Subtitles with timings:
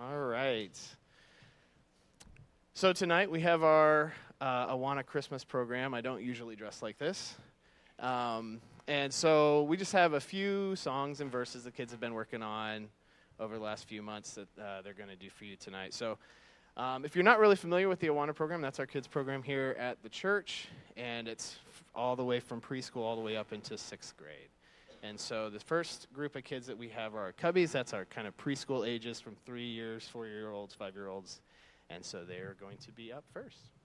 [0.00, 0.78] All right.
[2.74, 5.92] So tonight we have our uh, Awana Christmas program.
[5.92, 7.34] I don't usually dress like this.
[7.98, 12.14] Um, and so we just have a few songs and verses the kids have been
[12.14, 12.86] working on
[13.40, 15.92] over the last few months that uh, they're going to do for you tonight.
[15.92, 16.16] So
[16.76, 19.74] um, if you're not really familiar with the Awana program, that's our kids program here
[19.80, 21.56] at the church, and it's
[21.92, 24.48] all the way from preschool all the way up into sixth grade.
[25.02, 27.70] And so the first group of kids that we have are our cubbies.
[27.70, 31.40] That's our kind of preschool ages from three years, four year olds, five year olds.
[31.90, 33.77] And so they're going to be up first.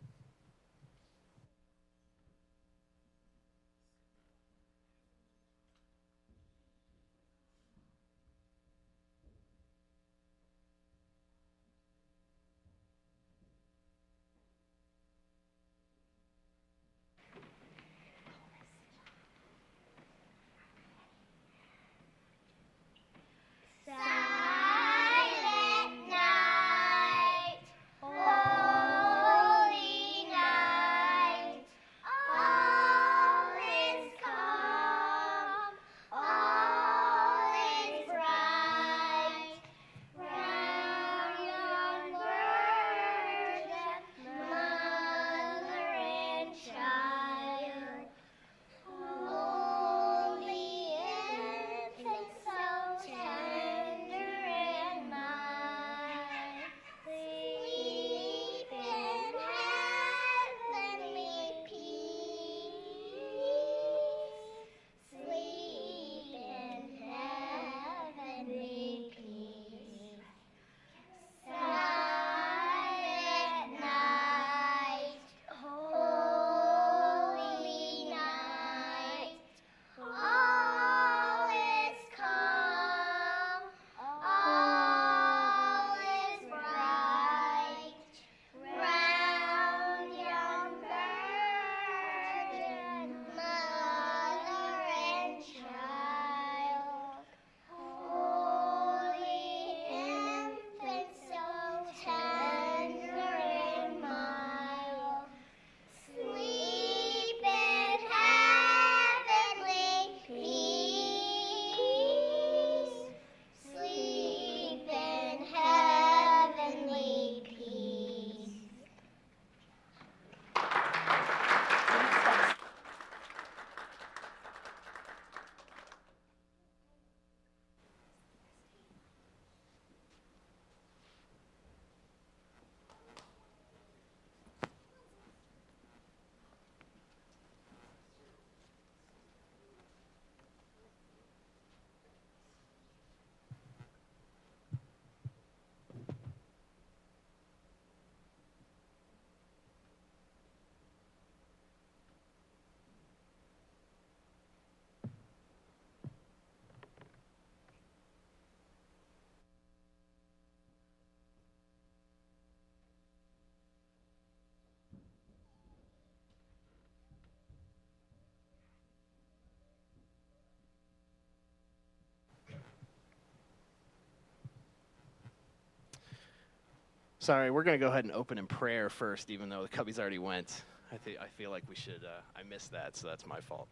[177.24, 179.98] Sorry, we're going to go ahead and open in prayer first, even though the Cubbies
[179.98, 180.66] already went.
[180.92, 183.70] I, th- I feel like we should, uh, I missed that, so that's my fault.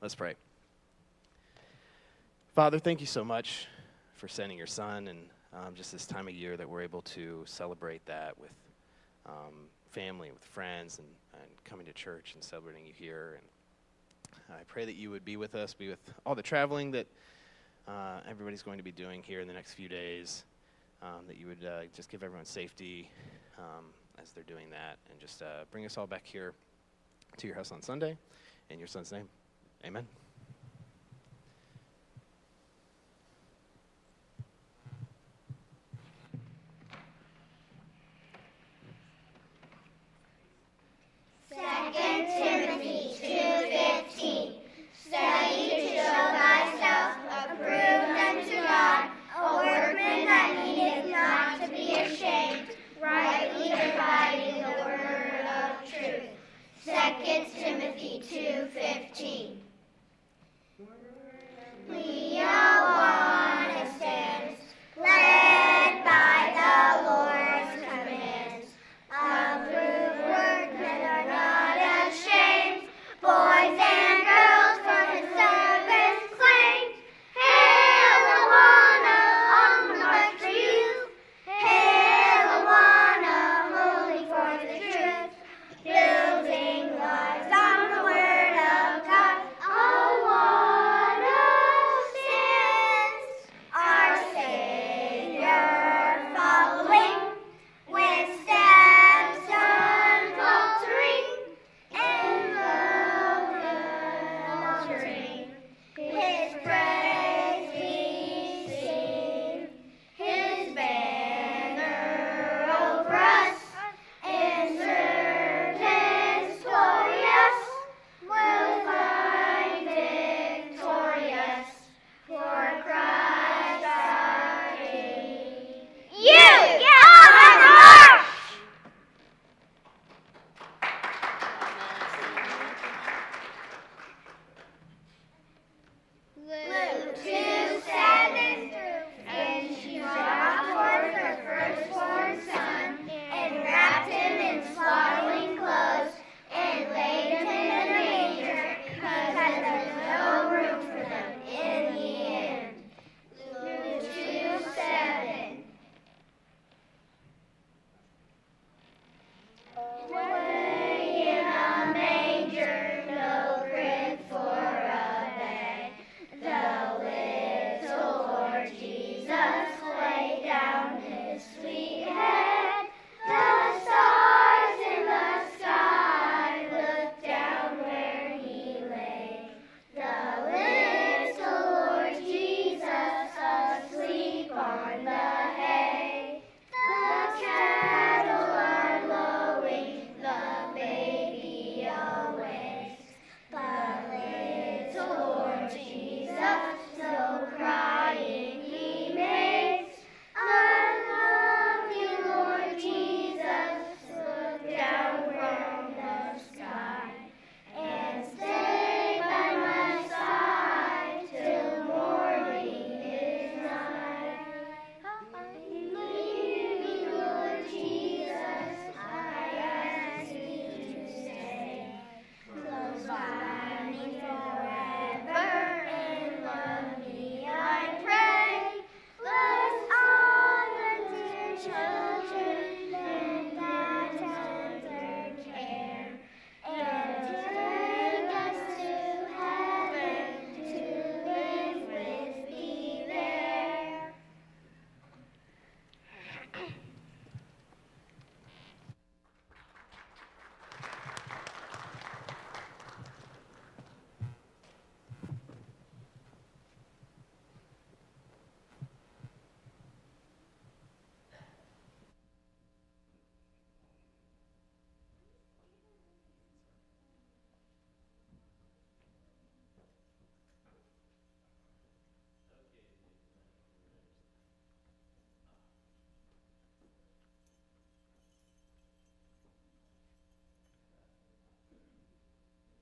[0.00, 0.34] Let's pray.
[2.54, 3.66] Father, thank you so much
[4.14, 5.18] for sending your son and
[5.52, 8.54] um, just this time of year that we're able to celebrate that with
[9.26, 13.40] um, family, with friends, and, and coming to church and celebrating you here.
[14.48, 17.08] And I pray that you would be with us, be with all the traveling that
[17.88, 20.44] uh, everybody's going to be doing here in the next few days
[21.04, 23.10] um, that you would uh, just give everyone safety
[23.58, 23.86] um,
[24.20, 26.54] as they're doing that, and just uh, bring us all back here
[27.36, 28.16] to your house on Sunday.
[28.70, 29.28] In your son's name,
[29.84, 30.06] amen.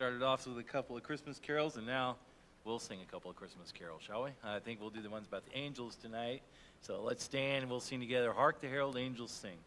[0.02, 2.16] Started off with a couple of Christmas carols, and now
[2.64, 4.30] we'll sing a couple of Christmas carols, shall we?
[4.42, 6.42] I think we'll do the ones about the angels tonight.
[6.80, 8.32] So let's stand and we'll sing together.
[8.32, 9.58] Hark the herald angels sing.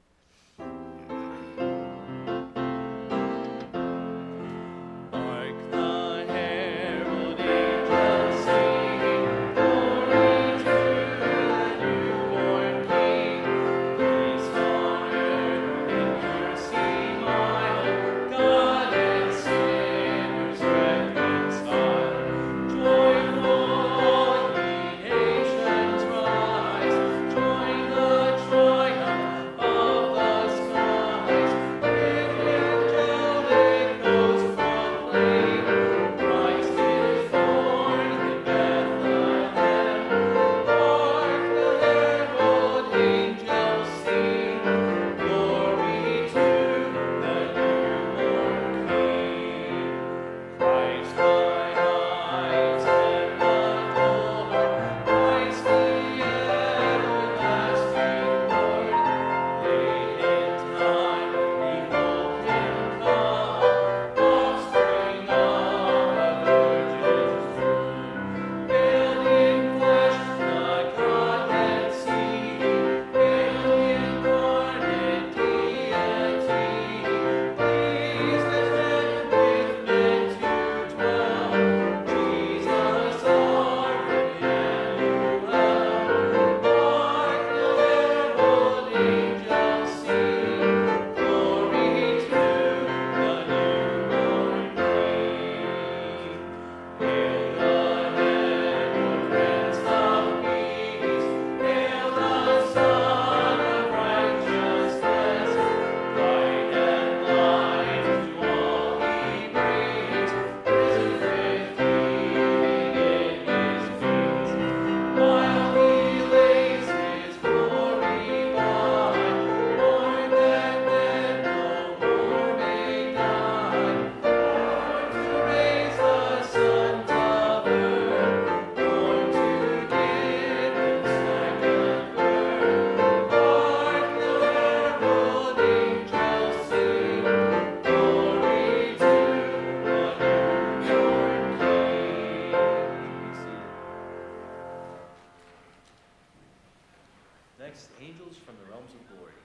[147.75, 149.44] against angels from the realms of glory.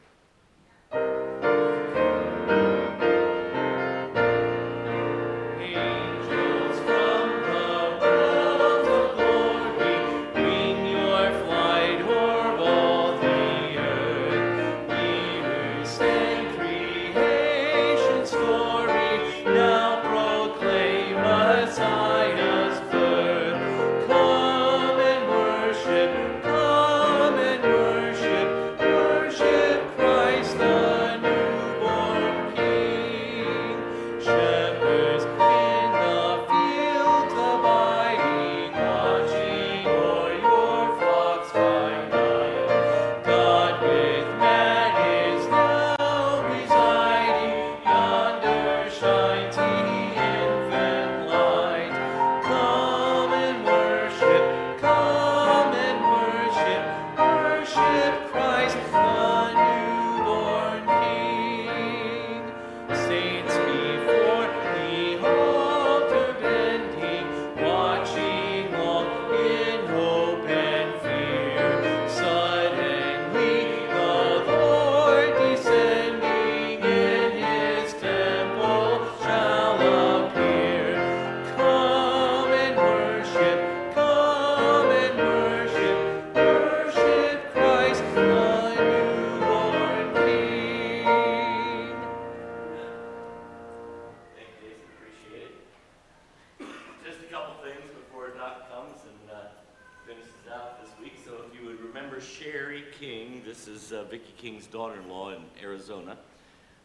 [104.71, 106.17] daughter-in-law in Arizona.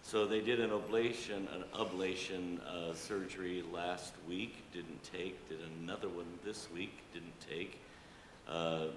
[0.02, 6.10] So they did an ablation, an ablation uh, surgery last week, didn't take, did another
[6.10, 7.80] one this week, didn't take.
[8.48, 8.88] Uh,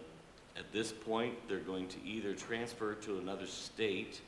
[0.57, 4.20] at this point, they're going to either transfer to another state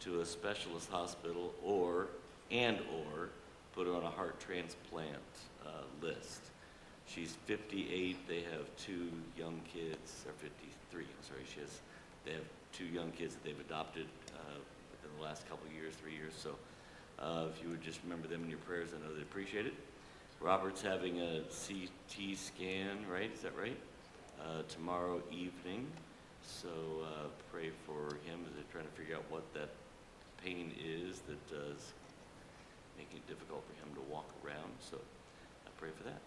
[0.00, 2.08] to a specialist hospital or,
[2.50, 3.30] and or,
[3.72, 5.16] put her on a heart transplant
[5.64, 5.70] uh,
[6.02, 6.40] list.
[7.06, 11.80] She's 58, they have two young kids, or 53, I'm sorry, she has,
[12.24, 14.58] they have two young kids that they've adopted uh,
[14.92, 16.32] within the last couple years, three years.
[16.36, 16.56] So
[17.18, 19.74] uh, if you would just remember them in your prayers, I know they'd appreciate it.
[20.40, 23.30] Robert's having a CT scan, right?
[23.34, 23.76] Is that right?
[24.40, 25.86] Uh, tomorrow evening.
[26.42, 26.68] So
[27.04, 29.68] uh, pray for him as they're trying to figure out what that
[30.42, 31.92] pain is that does
[32.96, 34.72] making it difficult for him to walk around.
[34.80, 36.20] So I pray for that.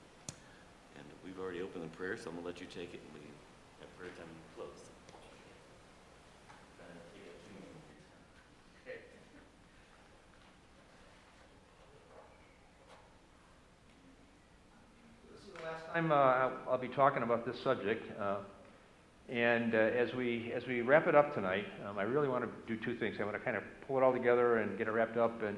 [0.98, 3.14] And we've already opened the prayer, so I'm going to let you take it and
[3.14, 3.26] we
[3.82, 4.43] have prayer time.
[15.94, 18.04] Time uh, I'll- be talking about this subject.
[18.20, 18.38] uh,
[19.30, 22.50] And uh, as we, as we wrap it up tonight, um, I really want to
[22.76, 23.18] do two things.
[23.20, 25.56] I want to kind of pull it all together and get it wrapped up and,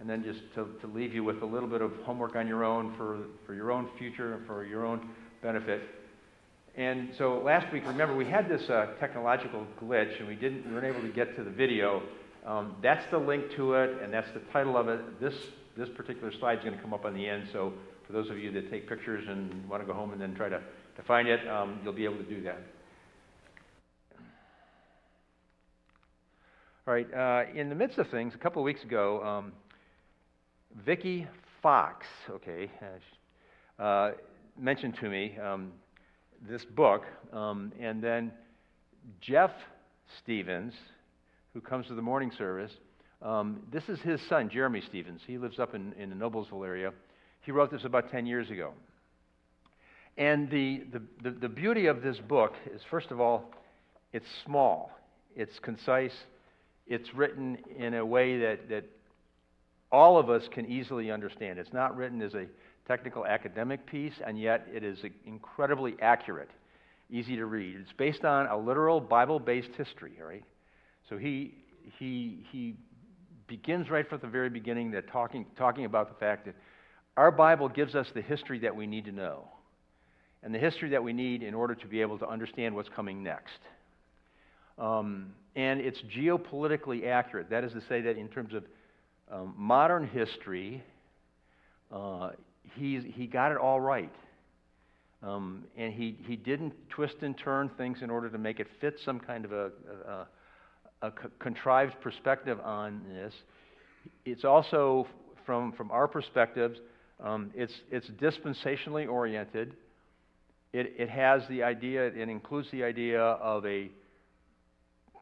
[0.00, 2.64] and then just to, to leave you with a little bit of homework on your
[2.64, 5.08] own for, for your own future and for your own
[5.42, 5.82] benefit.
[6.76, 10.72] And so last week, remember, we had this uh, technological glitch and we didn't, we
[10.74, 12.02] weren't able to get to the video.
[12.46, 15.20] Um, that's the link to it and that's the title of it.
[15.20, 15.34] This,
[15.76, 17.48] this particular slide is going to come up on the end.
[17.52, 17.72] So
[18.12, 20.48] for those of you that take pictures and want to go home and then try
[20.48, 20.60] to,
[20.96, 22.58] to find it, um, you'll be able to do that.
[26.86, 29.52] All right, uh, in the midst of things, a couple of weeks ago, um,
[30.84, 31.26] Vicky
[31.62, 32.70] Fox, okay,
[33.78, 34.10] uh,
[34.58, 35.72] mentioned to me um,
[36.48, 38.32] this book, um, and then
[39.20, 39.52] Jeff
[40.22, 40.74] Stevens,
[41.54, 42.72] who comes to the morning service,
[43.22, 45.20] um, this is his son, Jeremy Stevens.
[45.26, 46.92] He lives up in, in the Noblesville area.
[47.42, 48.72] He wrote this about 10 years ago.
[50.16, 53.50] And the, the, the, the beauty of this book is, first of all,
[54.12, 54.90] it's small,
[55.34, 56.12] it's concise,
[56.86, 58.84] it's written in a way that, that
[59.90, 61.58] all of us can easily understand.
[61.58, 62.46] It's not written as a
[62.86, 66.50] technical academic piece, and yet it is incredibly accurate,
[67.10, 67.76] easy to read.
[67.80, 70.44] It's based on a literal Bible based history, all right?
[71.08, 71.54] So he,
[71.98, 72.74] he, he
[73.46, 76.54] begins right from the very beginning that talking, talking about the fact that
[77.16, 79.44] our Bible gives us the history that we need to know,
[80.42, 83.22] and the history that we need in order to be able to understand what's coming
[83.22, 83.58] next.
[84.78, 87.50] Um, and it's geopolitically accurate.
[87.50, 88.64] That is to say, that in terms of
[89.30, 90.82] um, modern history,
[91.92, 92.30] uh,
[92.74, 94.12] he got it all right.
[95.22, 98.98] Um, and he, he didn't twist and turn things in order to make it fit
[99.04, 99.70] some kind of a,
[100.08, 100.26] a,
[101.02, 103.32] a co- contrived perspective on this.
[104.24, 105.06] It's also,
[105.46, 106.80] from, from our perspectives,
[107.22, 109.74] um, it's, it's dispensationally oriented.
[110.72, 113.90] It, it has the idea, it includes the idea of a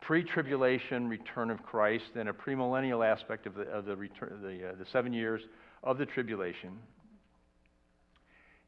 [0.01, 4.71] pre tribulation return of Christ and a premillennial aspect of the, of the, return, the,
[4.71, 5.43] uh, the seven years
[5.83, 6.79] of the tribulation.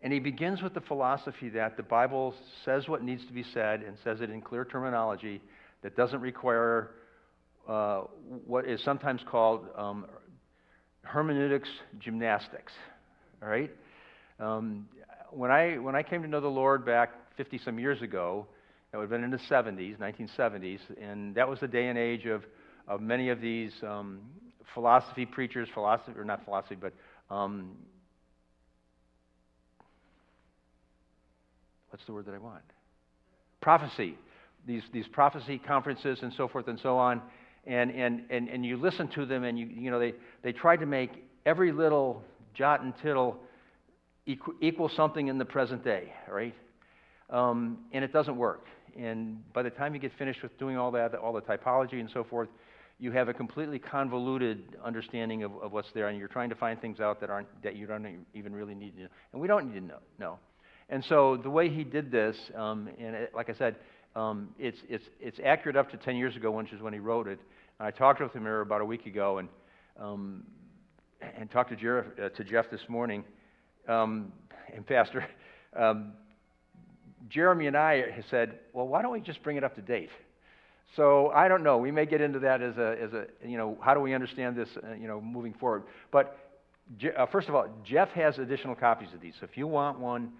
[0.03, 3.83] And he begins with the philosophy that the Bible says what needs to be said
[3.83, 5.41] and says it in clear terminology
[5.83, 6.91] that doesn't require
[7.69, 8.03] uh,
[8.47, 10.07] what is sometimes called um,
[11.03, 11.69] hermeneutics
[12.01, 12.73] gymnastics.
[13.43, 13.71] All right?
[14.39, 14.87] Um,
[15.31, 18.47] when, I, when I came to know the Lord back 50 some years ago,
[18.91, 22.27] that would have been in the 70s, 1970s, and that was the day and age
[22.27, 22.45] of,
[22.87, 24.21] of many of these um,
[24.75, 26.93] philosophy preachers, philosophy, or not philosophy, but
[27.35, 27.73] um,
[31.91, 32.63] what's the word that I want?
[33.61, 34.17] Prophecy.
[34.67, 37.23] These, these prophecy conferences and so forth and so on.
[37.67, 40.77] And, and, and, and you listen to them, and you, you know, they, they try
[40.77, 41.11] to make
[41.47, 42.23] every little
[42.55, 43.39] jot and tittle
[44.27, 46.55] equal, something in the present day, right?
[47.31, 48.67] Um, and it doesn't work.
[48.97, 52.11] And by the time you get finished with doing all that, all the typology and
[52.13, 52.49] so forth,
[52.99, 56.81] you have a completely convoluted understanding of, of what's there, and you're trying to find
[56.81, 59.09] things out that aren't that you don't even really need to know.
[59.33, 59.99] And we don't need to know.
[60.21, 60.39] No.
[60.89, 63.77] And so the way he did this, um, and it, like I said,
[64.15, 67.27] um, it's, it's, it's accurate up to 10 years ago, which is when he wrote
[67.27, 67.41] it.
[67.79, 69.49] And I talked with him about a week ago, and
[69.99, 70.45] um,
[71.37, 73.25] and talked to, Jeff, uh, to Jeff this morning.
[73.89, 74.33] Um,
[74.75, 75.27] and Pastor,
[75.77, 76.13] um,
[77.29, 80.11] Jeremy and I said, well, why don't we just bring it up to date?
[80.97, 81.79] So I don't know.
[81.79, 84.57] We may get into that as a, as a you know, how do we understand
[84.57, 85.85] this, uh, you know, moving forward.
[86.11, 86.39] But
[87.17, 89.35] uh, first of all, Jeff has additional copies of these.
[89.41, 90.33] So if you want one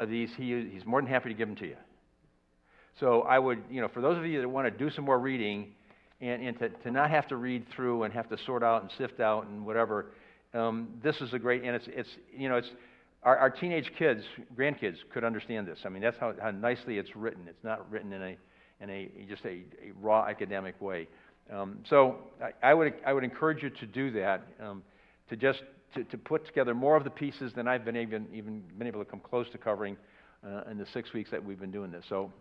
[0.00, 1.76] of these, he, he's more than happy to give them to you.
[3.00, 5.18] So I would, you know, for those of you that want to do some more
[5.18, 5.72] reading
[6.22, 8.90] and, and to, to not have to read through and have to sort out and
[8.96, 10.06] sift out and whatever,
[10.54, 12.70] um, this is a great, and it's, it's you know, it's,
[13.22, 14.22] our, our teenage kids,
[14.56, 15.78] grandkids could understand this.
[15.84, 17.42] I mean, that's how, how nicely it's written.
[17.48, 18.36] It's not written in a,
[18.80, 21.08] in a just a, a raw academic way.
[21.52, 24.82] Um, so I, I, would, I would encourage you to do that, um,
[25.28, 25.62] to just
[25.94, 29.04] to, to put together more of the pieces than I've been even, even been able
[29.04, 29.96] to come close to covering
[30.46, 32.04] uh, in the six weeks that we've been doing this.
[32.08, 32.32] So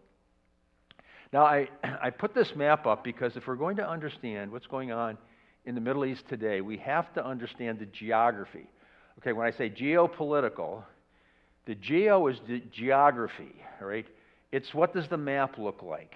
[1.33, 1.67] now I,
[2.03, 5.17] I put this map up because if we're going to understand what's going on
[5.65, 8.67] in the Middle East today, we have to understand the geography.
[9.19, 10.83] Okay, when I say geopolitical,
[11.65, 14.05] the geo is the geography, all right?
[14.51, 16.15] It's what does the map look like?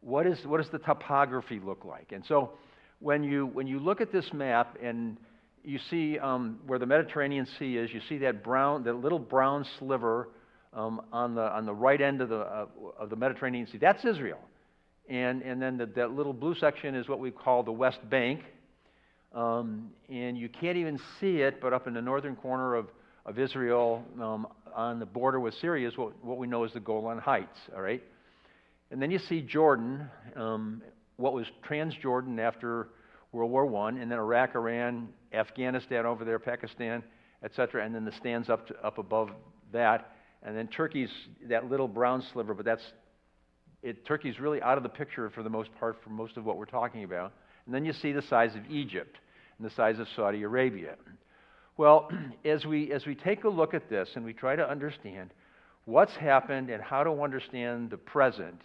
[0.00, 2.12] What, is, what does the topography look like?
[2.12, 2.52] And so
[3.00, 5.16] when you, when you look at this map and
[5.64, 9.66] you see um, where the Mediterranean Sea is, you see that brown, that little brown
[9.78, 10.28] sliver
[10.72, 12.66] um, on, the, on the right end of the, uh,
[12.98, 13.78] of the Mediterranean Sea.
[13.78, 14.40] That's Israel.
[15.08, 18.40] And, and then the, that little blue section is what we call the West Bank.
[19.34, 22.88] Um, and you can't even see it, but up in the northern corner of,
[23.26, 26.80] of Israel, um, on the border with Syria, is what, what we know as the
[26.80, 28.02] Golan Heights, all right?
[28.90, 30.82] And then you see Jordan, um,
[31.16, 32.88] what was Transjordan after
[33.32, 37.02] World War I, and then Iraq, Iran, Afghanistan over there, Pakistan,
[37.44, 39.30] etc., and then the stands up, to, up above
[39.72, 40.12] that.
[40.42, 41.10] And then Turkey's
[41.48, 42.84] that little brown sliver, but that's
[43.82, 46.56] it, Turkey's really out of the picture for the most part for most of what
[46.56, 47.32] we're talking about.
[47.66, 49.18] And then you see the size of Egypt
[49.58, 50.96] and the size of Saudi Arabia.
[51.76, 52.10] Well,
[52.44, 55.30] as we, as we take a look at this and we try to understand
[55.84, 58.60] what's happened and how to understand the present,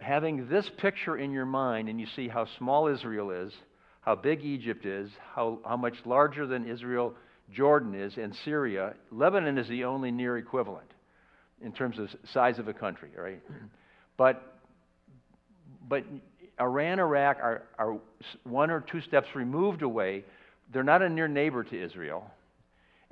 [0.00, 3.52] having this picture in your mind and you see how small Israel is,
[4.00, 7.14] how big Egypt is, how, how much larger than Israel
[7.52, 10.90] Jordan is, and Syria, Lebanon is the only near equivalent
[11.60, 13.40] in terms of size of a country, right?
[14.16, 14.58] But,
[15.88, 16.02] but
[16.60, 17.98] Iran, Iraq are, are
[18.42, 20.24] one or two steps removed away.
[20.72, 22.28] They're not a near neighbor to Israel.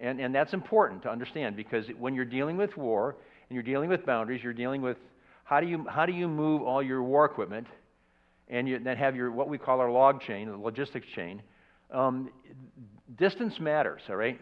[0.01, 3.15] And, and that's important to understand because when you're dealing with war
[3.49, 4.97] and you're dealing with boundaries, you're dealing with
[5.45, 7.69] how do you, how do you move all your war equipment
[8.49, 11.41] and you then have your what we call our log chain, the logistics chain.
[11.91, 12.31] Um,
[13.17, 14.41] distance matters, all right?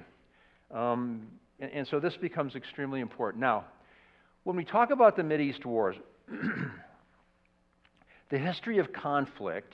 [0.71, 1.27] Um,
[1.61, 3.41] and, and so this becomes extremely important.
[3.41, 3.65] Now,
[4.45, 5.97] when we talk about the East wars,
[8.31, 9.73] the history of conflict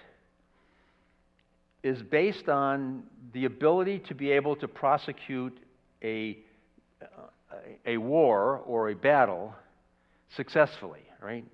[1.83, 3.03] is based on
[3.33, 5.57] the ability to be able to prosecute
[6.03, 6.39] a,
[7.87, 9.55] a war or a battle
[10.37, 11.45] successfully, right?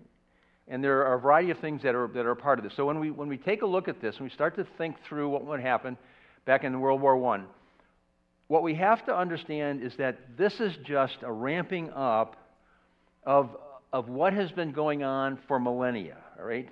[0.69, 2.75] And there are a variety of things that are, that are part of this.
[2.75, 4.97] So when we, when we take a look at this and we start to think
[5.09, 5.97] through what would happen
[6.45, 7.43] back in World War I,
[8.49, 12.37] what we have to understand is that this is just a ramping up
[13.25, 13.57] of,
[13.93, 16.69] of what has been going on for millennia, all right?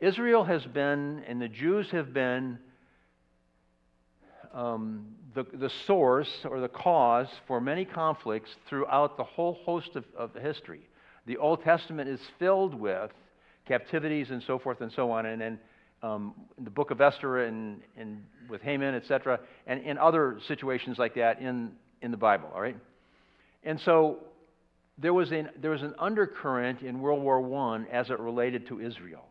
[0.00, 2.58] Israel has been, and the Jews have been,
[4.52, 10.04] um, the, the source or the cause for many conflicts throughout the whole host of,
[10.16, 10.88] of history.
[11.26, 13.10] The Old Testament is filled with
[13.66, 15.58] captivities and so forth and so on, and then
[16.02, 21.14] um, the book of Esther and, and with Haman, etc., and, and other situations like
[21.14, 22.76] that in, in the Bible, all right?
[23.62, 24.18] And so
[24.98, 28.80] there was, an, there was an undercurrent in World War I as it related to
[28.80, 29.24] Israel.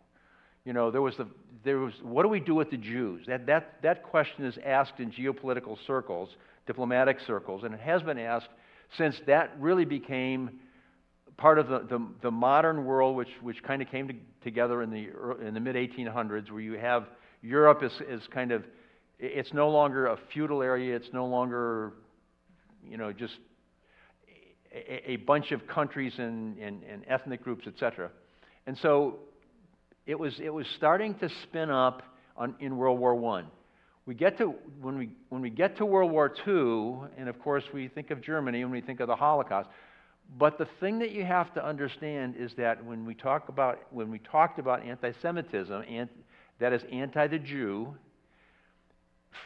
[0.63, 1.27] You know, there was, the,
[1.65, 3.25] there was what do we do with the Jews?
[3.27, 6.29] That, that, that question is asked in geopolitical circles,
[6.67, 8.49] diplomatic circles, and it has been asked
[8.97, 10.59] since that really became
[11.37, 14.13] part of the, the, the modern world, which, which kind of came to,
[14.43, 15.09] together in the,
[15.45, 17.07] in the mid 1800s, where you have
[17.41, 18.63] Europe is, is kind of,
[19.19, 21.93] it's no longer a feudal area, it's no longer,
[22.87, 23.37] you know, just
[24.73, 28.11] a, a bunch of countries and, and, and ethnic groups, etc.
[28.67, 29.19] And so
[30.05, 32.03] it was, it was starting to spin up
[32.37, 33.43] on, in World War I.
[34.05, 37.63] We get to, when, we, when we get to World War II, and of course
[37.73, 39.69] we think of Germany when we think of the Holocaust,
[40.37, 44.09] but the thing that you have to understand is that when we talk about when
[44.09, 46.09] we talked about anti-Semitism, and
[46.59, 47.95] that is anti the Jew,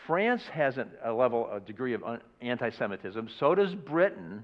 [0.06, 2.04] France has a, level, a degree of
[2.42, 3.30] anti-Semitism.
[3.40, 4.44] So does Britain.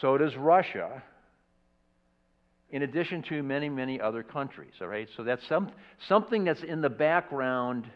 [0.00, 1.02] So does Russia.
[2.70, 4.72] In addition to many, many other countries.
[4.80, 5.08] All right.
[5.16, 5.70] So that's some,
[6.08, 7.86] something that's in the background.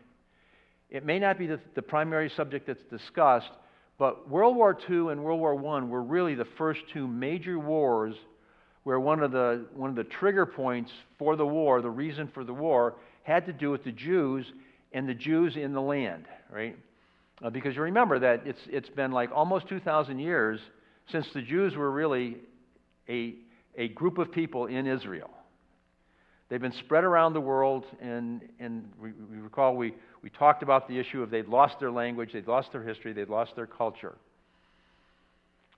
[0.89, 3.51] It may not be the, the primary subject that's discussed,
[3.99, 8.15] but World War II and World War I were really the first two major wars
[8.85, 12.43] where one of, the, one of the trigger points for the war, the reason for
[12.43, 14.45] the war, had to do with the Jews
[14.93, 16.77] and the Jews in the land, right?
[17.43, 20.61] Uh, because you remember that it's, it's been like almost 2,000 years
[21.11, 22.39] since the Jews were really
[23.09, 23.35] a,
[23.77, 25.31] a group of people in Israel.
[26.53, 30.87] They've been spread around the world, and, and we, we recall we, we talked about
[30.87, 34.19] the issue of they'd lost their language, they'd lost their history, they'd lost their culture.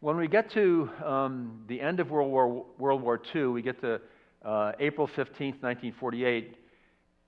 [0.00, 3.80] When we get to um, the end of World War, World War II, we get
[3.82, 4.00] to
[4.44, 6.56] uh, April 15, 1948,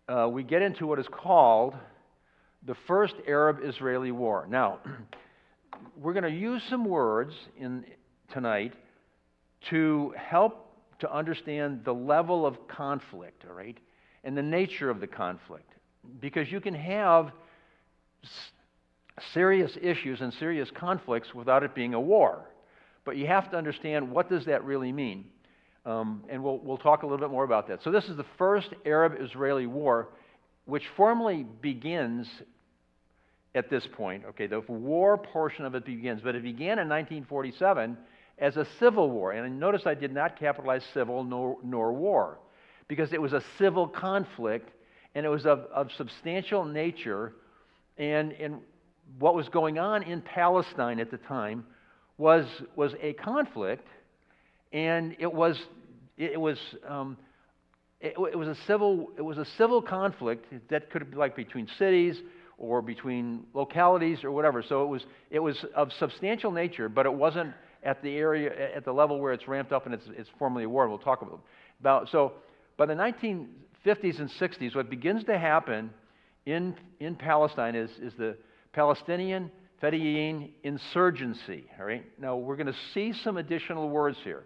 [0.08, 1.76] uh, we get into what is called
[2.66, 4.48] the First Arab Israeli War.
[4.50, 4.80] Now,
[5.96, 7.84] we're going to use some words in,
[8.32, 8.72] tonight
[9.70, 10.65] to help
[11.00, 13.78] to understand the level of conflict, all right,
[14.24, 15.72] and the nature of the conflict
[16.20, 17.32] because you can have
[19.32, 22.44] serious issues and serious conflicts without it being a war.
[23.04, 25.26] But you have to understand what does that really mean.
[25.84, 27.82] Um, and we'll, we'll talk a little bit more about that.
[27.84, 30.08] So, this is the first Arab Israeli war,
[30.64, 32.28] which formally begins
[33.54, 34.24] at this point.
[34.30, 37.96] Okay, the war portion of it begins, but it began in 1947
[38.38, 39.32] as a civil war.
[39.32, 42.38] And notice I did not capitalize civil nor, nor war,
[42.88, 44.70] because it was a civil conflict
[45.14, 47.32] and it was of, of substantial nature.
[47.96, 48.60] And, and
[49.18, 51.64] what was going on in Palestine at the time
[52.18, 53.86] was, was a conflict
[54.72, 55.58] and it was
[56.16, 57.16] it was um,
[58.00, 61.68] it, it, was a civil it was a civil conflict that could be like between
[61.78, 62.20] cities
[62.58, 64.62] or between localities or whatever.
[64.62, 67.52] So it was it was of substantial nature, but it wasn't
[67.86, 70.68] at the area at the level where it's ramped up and it's it's formally a
[70.68, 70.88] war.
[70.88, 71.40] We'll talk about
[71.80, 72.32] about so
[72.76, 75.90] by the 1950s and 60s, what begins to happen
[76.44, 78.36] in in Palestine is is the
[78.72, 79.50] Palestinian
[79.82, 81.64] Fedayeen insurgency.
[81.78, 82.04] All right.
[82.20, 84.42] Now we're going to see some additional words here.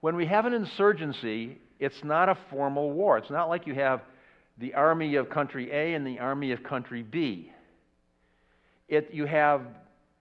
[0.00, 3.18] When we have an insurgency, it's not a formal war.
[3.18, 4.02] It's not like you have
[4.58, 7.52] the army of country A and the army of country B.
[8.88, 9.62] It, you have,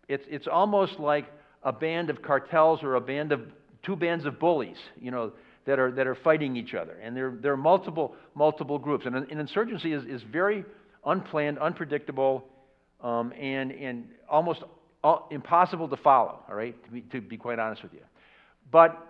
[0.08, 1.26] it's, it's almost like
[1.64, 3.42] a band of cartels or a band of
[3.84, 5.32] two bands of bullies, you know,
[5.66, 6.98] that are, that are fighting each other.
[7.02, 9.06] And there, there are multiple, multiple groups.
[9.06, 10.66] And an, insurgency is, is very
[11.06, 12.46] unplanned, unpredictable,
[13.02, 14.64] um, and, and almost
[15.32, 18.02] impossible to follow, all right, to be, to be quite honest with you.
[18.72, 19.06] But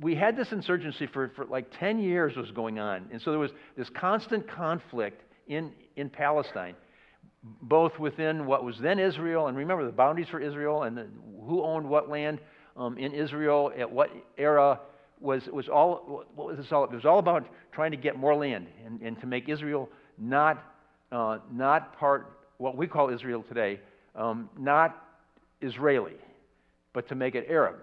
[0.00, 3.06] we had this insurgency for, for like 10 years was going on.
[3.12, 6.74] And so there was this constant conflict in, in Palestine,
[7.62, 11.06] both within what was then Israel, and remember the boundaries for Israel and the,
[11.46, 12.40] who owned what land
[12.76, 14.80] um, in Israel at what era
[15.20, 16.84] was, was all, what was this all?
[16.84, 20.62] It was all about trying to get more land and, and to make Israel not,
[21.12, 23.80] uh, not part, what we call Israel today,
[24.14, 25.02] um, not
[25.60, 26.16] Israeli,
[26.92, 27.76] but to make it Arab.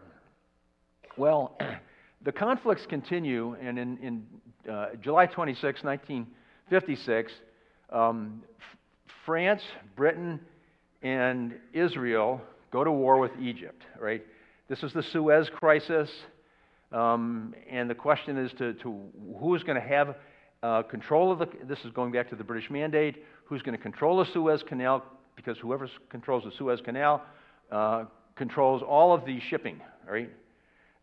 [1.17, 1.57] Well,
[2.23, 7.33] the conflicts continue, and in, in uh, July 26, 1956,
[7.91, 8.43] um,
[9.25, 9.61] France,
[9.95, 10.39] Britain,
[11.03, 14.25] and Israel go to war with Egypt, right?
[14.67, 16.09] This is the Suez Crisis,
[16.91, 18.99] um, and the question is to, to
[19.39, 20.15] who is going to have
[20.63, 23.81] uh, control of the, this is going back to the British Mandate, who's going to
[23.81, 25.03] control the Suez Canal,
[25.35, 27.21] because whoever controls the Suez Canal
[27.71, 28.05] uh,
[28.35, 29.79] controls all of the shipping,
[30.09, 30.29] right?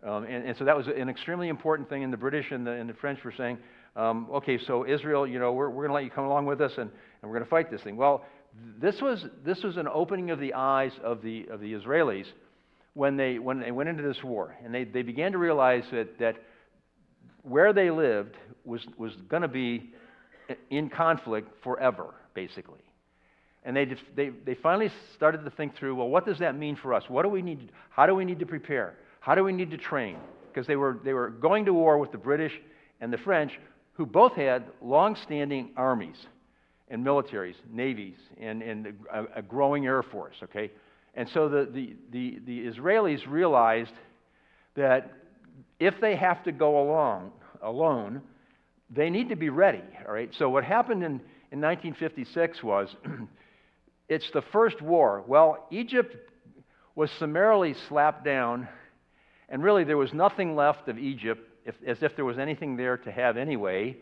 [0.05, 2.73] Um, and, and, so that was an extremely important thing, and the British and the,
[2.73, 3.59] and the French were saying,
[3.97, 6.61] um, okay, so Israel, you know, we're, we're going to let you come along with
[6.61, 6.91] us, and,
[7.23, 7.97] and we're going to fight this thing.
[7.97, 8.25] Well,
[8.81, 12.27] this was, this was an opening of the eyes of the, of the Israelis
[12.95, 14.57] when they, when they went into this war.
[14.65, 16.37] And they, they began to realize that, that
[17.43, 19.91] where they lived was, was going to be
[20.71, 22.81] in conflict forever, basically.
[23.65, 26.95] And they, they, they finally started to think through well, what does that mean for
[26.95, 27.05] us?
[27.09, 28.95] What do we need, how do we need to prepare?
[29.21, 30.17] How do we need to train?
[30.49, 32.53] Because they were, they were going to war with the British
[33.01, 33.53] and the French,
[33.95, 36.17] who both had long standing armies
[36.91, 40.71] and militaries, navies, and, and a, a, growing air force, okay?
[41.15, 43.93] And so the, the, the, the Israelis realized
[44.75, 45.13] that
[45.79, 48.23] if they have to go along alone,
[48.91, 50.31] they need to be ready, all right?
[50.39, 51.21] So what happened in,
[51.51, 52.95] in 1956 was
[54.09, 55.23] it's the first war.
[55.27, 56.17] Well, Egypt
[56.95, 58.69] was summarily slapped down
[59.49, 62.99] and really, there was nothing left of Egypt, if, as if there was anything there
[62.99, 63.97] to have anyway,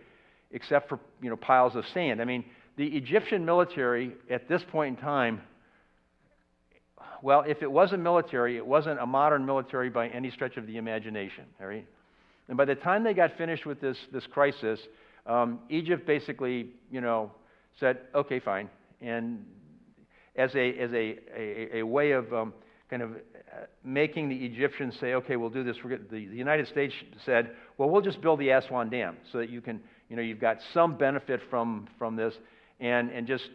[0.51, 2.21] except for you know, piles of sand.
[2.21, 2.45] I mean,
[2.77, 5.41] the Egyptian military at this point in time,
[7.23, 10.67] well, if it was a military, it wasn't a modern military by any stretch of
[10.67, 11.45] the imagination.
[11.61, 14.79] And by the time they got finished with this, this crisis,
[15.27, 17.33] um, Egypt basically, you know,
[17.81, 18.69] said, okay, fine.
[19.01, 19.45] And
[20.37, 22.53] as a, as a, a, a way of um,
[22.89, 23.11] kind of
[23.85, 25.77] making the Egyptians say, okay, we'll do this.
[25.83, 29.61] The, the United States said, well, we'll just build the Aswan Dam so that you
[29.61, 32.35] can, you know, you've got some benefit from, from this.
[32.81, 33.49] And, and just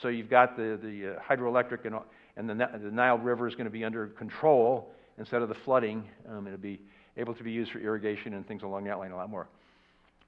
[0.00, 1.96] so you've got the, the uh, hydroelectric and,
[2.36, 6.04] and the, the Nile River is going to be under control instead of the flooding.
[6.28, 6.80] Um, it'll be
[7.16, 9.48] able to be used for irrigation and things along that line a lot more.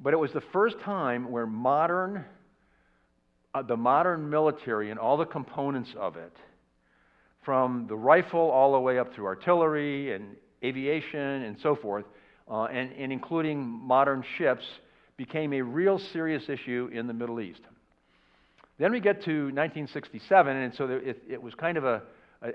[0.01, 2.25] But it was the first time where modern,
[3.55, 6.33] uh, the modern military and all the components of it–
[7.45, 12.05] from the rifle all the way up through artillery and aviation and so forth,
[12.51, 14.65] uh, and, and including modern ships,
[15.17, 17.61] became a real serious issue in the Middle East.
[18.81, 22.01] Then we get to 1967, and so it, it was kind of a,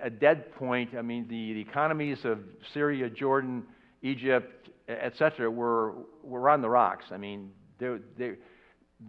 [0.02, 0.96] a, dead point.
[0.98, 2.40] I mean, the, the economies of
[2.74, 3.62] Syria, Jordan,
[4.02, 7.06] Egypt, etc., were, were on the rocks.
[7.12, 8.32] I mean, they, they,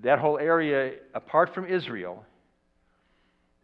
[0.03, 2.23] that whole area, apart from Israel,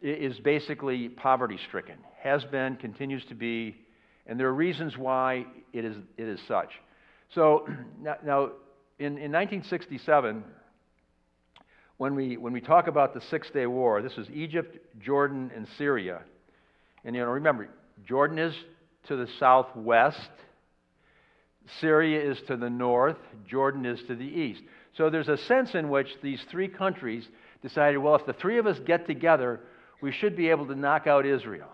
[0.01, 3.75] is basically poverty stricken, has been, continues to be,
[4.25, 6.71] and there are reasons why it is, it is such.
[7.35, 7.67] So
[8.01, 8.43] now, now
[8.97, 10.43] in, in 1967,
[12.03, 15.65] when we, when we talk about the Six Day War, this is Egypt, Jordan, and
[15.77, 16.19] Syria.
[17.05, 17.69] And you know, remember,
[18.05, 18.53] Jordan is
[19.07, 20.29] to the southwest,
[21.79, 23.15] Syria is to the north,
[23.47, 24.63] Jordan is to the east.
[24.97, 27.25] So there's a sense in which these three countries
[27.61, 29.61] decided, well, if the three of us get together,
[30.01, 31.69] we should be able to knock out Israel.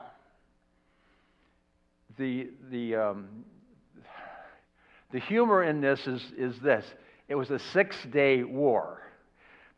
[2.20, 3.30] The, the, um,
[5.12, 6.86] the humor in this is, is this
[7.28, 9.00] it was a six day war.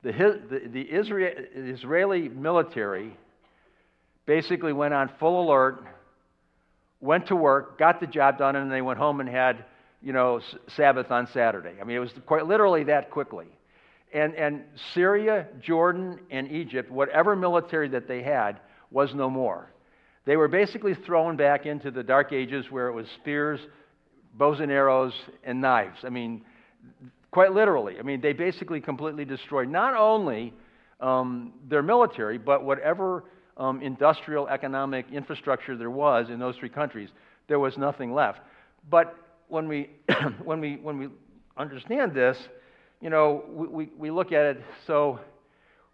[0.04, 3.16] The, the, the Israel, Israeli military
[4.26, 5.84] basically went on full alert,
[7.00, 9.66] went to work, got the job done, and they went home and had,
[10.02, 10.42] you know,
[10.76, 11.74] Sabbath on Saturday.
[11.80, 13.48] I mean, it was quite literally that quickly.
[14.14, 19.72] And, and Syria, Jordan, and Egypt, whatever military that they had, was no more.
[20.26, 23.60] They were basically thrown back into the Dark Ages where it was spears,
[24.34, 26.00] bows and arrows, and knives.
[26.04, 26.44] I mean,
[27.32, 27.98] quite literally.
[27.98, 30.54] I mean, they basically completely destroyed not only
[31.00, 33.24] um, their military, but whatever
[33.58, 37.10] um, industrial economic infrastructure there was in those three countries.
[37.48, 38.40] There was nothing left.
[38.90, 39.16] But
[39.48, 39.90] when we,
[40.44, 41.10] when we, when we
[41.58, 42.38] understand this,
[43.02, 45.20] you know, we, we, we look at it, so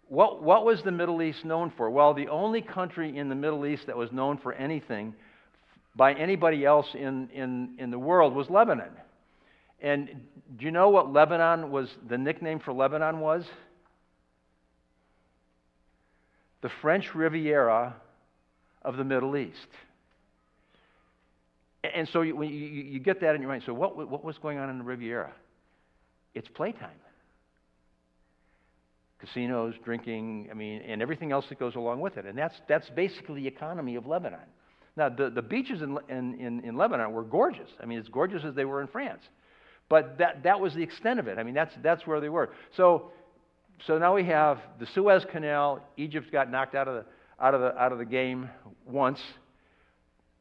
[0.08, 1.90] what, what was the Middle East known for?
[1.90, 5.14] Well, the only country in the Middle East that was known for anything
[5.96, 8.90] by anybody else in, in, in the world was Lebanon.
[9.80, 10.08] And
[10.56, 13.44] do you know what Lebanon was, the nickname for Lebanon was?
[16.62, 17.94] The French Riviera
[18.82, 19.68] of the Middle East.
[21.94, 23.62] And so you, you, you get that in your mind.
[23.64, 25.32] So, what, what was going on in the Riviera?
[26.34, 26.90] It's playtime.
[29.20, 32.24] Casinos, drinking, I mean, and everything else that goes along with it.
[32.24, 34.40] And that's, that's basically the economy of Lebanon.
[34.96, 37.70] Now, the, the beaches in, in, in, in Lebanon were gorgeous.
[37.80, 39.22] I mean, as gorgeous as they were in France.
[39.88, 41.38] But that, that was the extent of it.
[41.38, 42.50] I mean, that's, that's where they were.
[42.76, 43.10] So,
[43.86, 45.80] so now we have the Suez Canal.
[45.96, 47.04] Egypt got knocked out of the,
[47.42, 48.50] out of the, out of the game
[48.86, 49.18] once.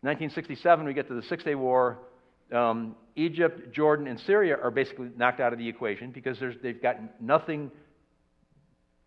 [0.01, 1.97] 1967, we get to the Six Day War.
[2.51, 7.21] Um, Egypt, Jordan, and Syria are basically knocked out of the equation because they've got
[7.21, 7.71] nothing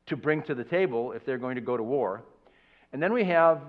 [0.07, 2.25] to bring to the table if they're going to go to war.
[2.93, 3.63] And then we have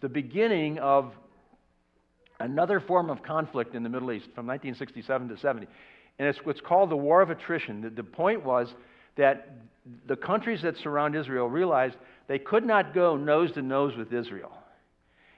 [0.00, 1.12] the beginning of
[2.40, 5.66] another form of conflict in the Middle East from 1967 to 70.
[6.18, 7.80] And it's what's called the War of Attrition.
[7.80, 8.72] The, the point was
[9.16, 9.50] that
[10.06, 14.52] the countries that surround Israel realized they could not go nose to nose with Israel.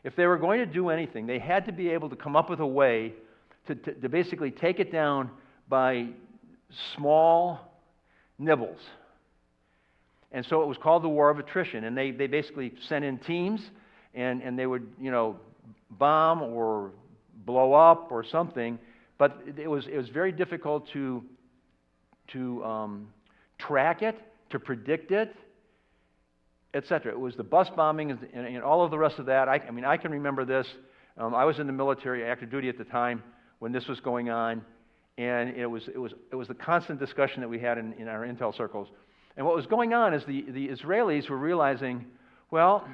[0.05, 2.49] If they were going to do anything, they had to be able to come up
[2.49, 3.13] with a way
[3.67, 5.31] to, to, to basically take it down
[5.69, 6.09] by
[6.95, 7.61] small
[8.39, 8.79] nibbles.
[10.33, 11.85] And so it was called the War of Attrition.
[11.85, 13.61] And they, they basically sent in teams,
[14.15, 15.37] and, and they would, you know,
[15.91, 16.93] bomb or
[17.45, 18.79] blow up or something.
[19.19, 21.25] But it was, it was very difficult to,
[22.29, 23.09] to um,
[23.59, 24.19] track it,
[24.51, 25.35] to predict it,
[26.75, 27.13] etc.
[27.13, 29.49] It was the bus bombing and, and, all of the rest of that.
[29.49, 30.67] I, I mean, I can remember this.
[31.17, 33.23] Um, I was in the military, active duty at the time
[33.59, 34.63] when this was going on,
[35.17, 38.09] and it was, it was, it was the constant discussion that we had in, in
[38.09, 38.89] our intel circles.
[39.39, 42.05] And what was going on is the, the Israelis were realizing,
[42.51, 42.87] well,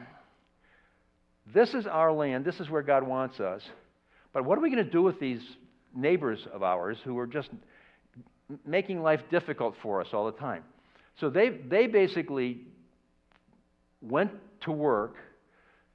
[1.54, 3.62] this is our land, this is where God wants us,
[4.32, 5.40] but what are we going to do with these
[5.94, 7.50] neighbors of ours who are just
[8.66, 10.64] making life difficult for us all the time?
[11.20, 12.60] So they, they basically
[14.00, 14.30] went
[14.62, 15.16] to work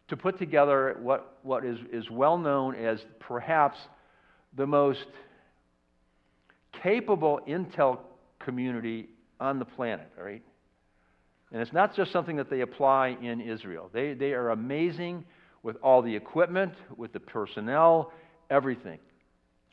[0.10, 3.78] to put together what, what is, is well known as perhaps
[4.56, 5.06] the most
[6.82, 8.00] capable intel
[8.40, 10.44] community on the planet, right?
[11.52, 13.90] And it's not just something that they apply in Israel.
[13.94, 15.26] They, they are amazing
[15.68, 18.14] with all the equipment, with the personnel,
[18.50, 19.00] everything.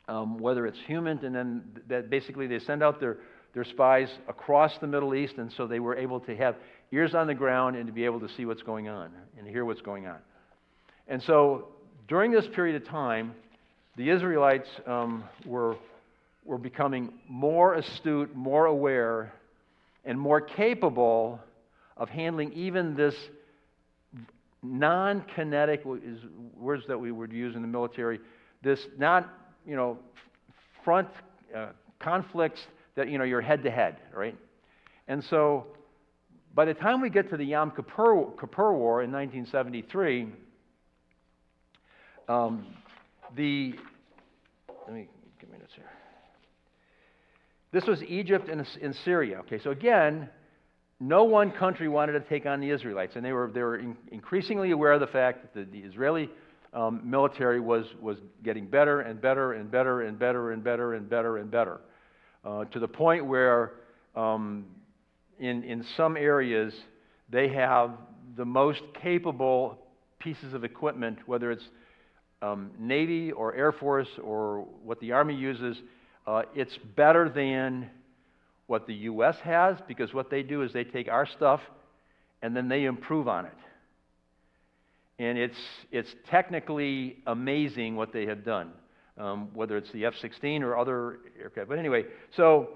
[0.09, 3.19] Um, whether it's human, and then that basically they send out their,
[3.53, 6.57] their spies across the Middle East, and so they were able to have
[6.91, 9.63] ears on the ground and to be able to see what's going on and hear
[9.63, 10.17] what's going on.
[11.07, 11.69] And so
[12.09, 13.33] during this period of time,
[13.95, 15.77] the Israelites um, were,
[16.43, 19.33] were becoming more astute, more aware,
[20.03, 21.39] and more capable
[21.95, 23.15] of handling even this
[24.71, 26.19] non-kinetic is
[26.57, 28.19] words that we would use in the military.
[28.61, 29.29] This not,
[29.65, 29.99] you know,
[30.83, 31.09] front
[31.55, 31.67] uh,
[31.99, 32.61] conflicts
[32.95, 34.37] that you know you're head to head, right?
[35.07, 35.67] And so,
[36.53, 40.27] by the time we get to the Yom Kippur, Kippur War in 1973,
[42.27, 42.65] um,
[43.35, 43.75] the
[44.85, 45.07] let me
[45.39, 45.89] give me minutes here.
[47.71, 49.39] This was Egypt and, and Syria.
[49.39, 50.29] Okay, so again,
[50.99, 53.97] no one country wanted to take on the Israelites, and they were, they were in,
[54.11, 56.29] increasingly aware of the fact that the, Israeli
[56.73, 61.09] um, military was, was getting better and better and better and better and better and
[61.09, 61.81] better and better,
[62.43, 63.73] uh, to the point where
[64.15, 64.65] um,
[65.39, 66.73] in, in some areas
[67.29, 67.91] they have
[68.37, 69.77] the most capable
[70.19, 71.63] pieces of equipment, whether it's
[72.41, 75.77] um, Navy or Air Force or what the Army uses,
[76.27, 77.89] uh, it's better than
[78.67, 79.37] what the U.S.
[79.43, 81.61] has because what they do is they take our stuff
[82.41, 83.57] and then they improve on it.
[85.17, 85.57] And it's,
[85.91, 88.71] it's technically amazing what they have done,
[89.17, 91.69] um, whether it's the F 16 or other aircraft.
[91.69, 92.03] But anyway,
[92.35, 92.69] so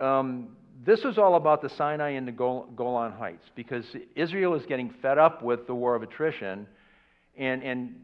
[0.00, 3.84] um, this is all about the Sinai and the Golan Heights because
[4.16, 6.66] Israel is getting fed up with the war of attrition
[7.36, 7.94] and, and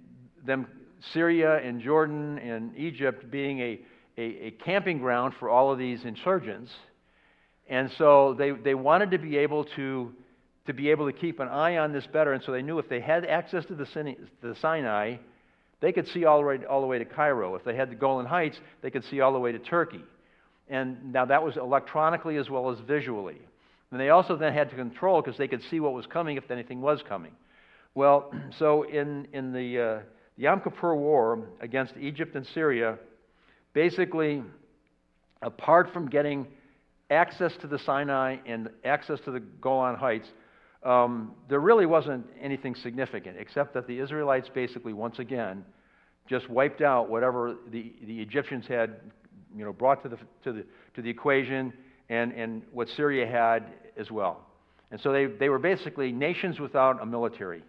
[0.44, 0.66] them,
[1.12, 3.80] Syria and Jordan and Egypt being a,
[4.18, 6.70] a, a camping ground for all of these insurgents.
[7.68, 10.12] And so they, they wanted to be able to,
[10.66, 12.32] to be able to keep an eye on this better.
[12.32, 15.16] And so they knew if they had access to the, the Sinai,
[15.80, 17.54] they could see all the, way, all the way to Cairo.
[17.54, 20.02] If they had the Golan Heights, they could see all the way to Turkey.
[20.68, 23.38] And now that was electronically as well as visually.
[23.90, 26.50] And they also then had to control because they could see what was coming if
[26.50, 27.32] anything was coming.
[27.94, 30.00] Well, so in, in the, uh,
[30.36, 32.98] the Yom Kippur War against Egypt and Syria,
[33.74, 34.42] basically,
[35.42, 36.46] apart from getting
[37.11, 40.28] access to the Sinai and access to the Golan Heights,
[40.82, 45.64] um, there really wasn't anything significant, except that the Israelites basically, once again,
[46.28, 48.96] just wiped out whatever the, the Egyptians had
[49.57, 51.72] you know, brought to the, to the, to the equation
[52.09, 53.64] and, and what Syria had
[53.96, 54.46] as well.
[54.90, 57.62] And so they, they were basically nations without a military.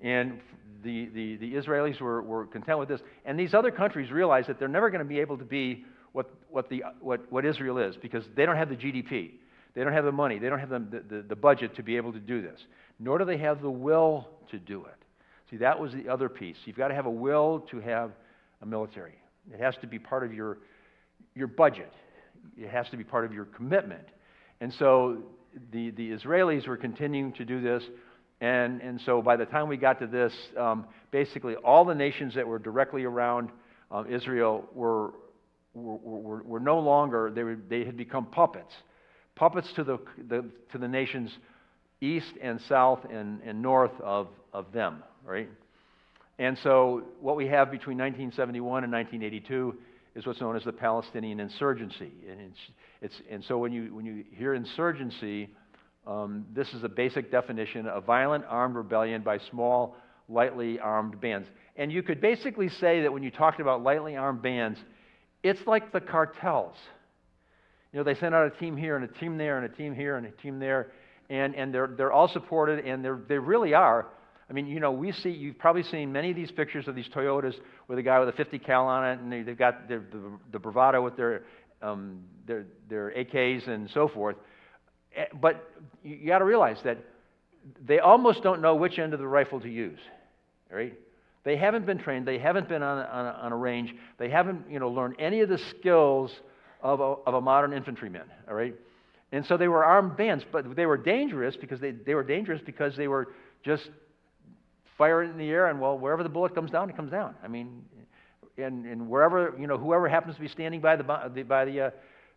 [0.00, 0.40] And
[0.82, 3.00] the, the, the Israelis were, were content with this.
[3.24, 5.84] And these other countries realized that they're never going to be able to be
[6.14, 9.32] what, what, the, what, what Israel is because they don't have the GDP.
[9.74, 10.38] They don't have the money.
[10.38, 12.58] They don't have the, the, the budget to be able to do this.
[13.00, 14.94] Nor do they have the will to do it.
[15.50, 16.56] See, that was the other piece.
[16.66, 18.12] You've got to have a will to have
[18.62, 19.14] a military.
[19.52, 20.58] It has to be part of your,
[21.34, 21.92] your budget,
[22.56, 24.06] it has to be part of your commitment.
[24.60, 25.18] And so
[25.72, 27.82] the, the Israelis were continuing to do this.
[28.40, 32.36] And, and so by the time we got to this, um, basically all the nations
[32.36, 33.50] that were directly around
[33.90, 35.12] um, Israel were,
[35.74, 38.72] were, were, were, no longer, they, were, they had become puppets.
[39.34, 39.98] Puppets to the,
[40.28, 41.30] the, to the nations
[42.00, 45.48] east and south and, and north of, of them, right?
[46.38, 49.76] And so what we have between 1971 and 1982
[50.14, 52.12] is what's known as the Palestinian insurgency.
[52.28, 52.58] And, it's,
[53.02, 55.50] it's, and so when you, when you hear insurgency,
[56.06, 59.96] um, this is a basic definition of violent armed rebellion by small,
[60.28, 61.48] lightly armed bands.
[61.76, 64.78] And you could basically say that when you talked about lightly armed bands,
[65.44, 66.74] it's like the cartels.
[67.92, 69.94] You know, they send out a team here and a team there and a team
[69.94, 70.90] here and a team there,
[71.30, 74.08] and, and they're, they're all supported, and they're, they really are
[74.48, 77.08] I mean, you know, we see, you've probably seen many of these pictures of these
[77.08, 77.54] Toyotas
[77.88, 80.20] with a guy with a 50 cal on it, and they, have got the, the,
[80.52, 81.44] the, bravado with their,
[81.80, 84.36] um, their, their AKs and so forth.
[85.16, 85.70] Eh, but
[86.02, 86.98] you, you got to realize that
[87.86, 89.98] they almost don't know which end of the rifle to use,
[90.70, 90.94] right?
[91.44, 92.26] They haven't been trained.
[92.26, 93.94] They haven't been on a, on on a range.
[94.18, 96.32] They haven't, you know, learned any of the skills
[96.80, 98.74] of a, of a modern infantryman, all right?
[99.32, 102.60] And so they were armed bands, but they were dangerous because they, they were dangerous
[102.64, 103.34] because they were
[103.64, 103.90] just
[104.96, 107.34] firing in the air, and well, wherever the bullet comes down, it comes down.
[107.42, 107.82] I mean,
[108.56, 111.90] and, and wherever, you know, whoever happens to be standing by the, by the, uh,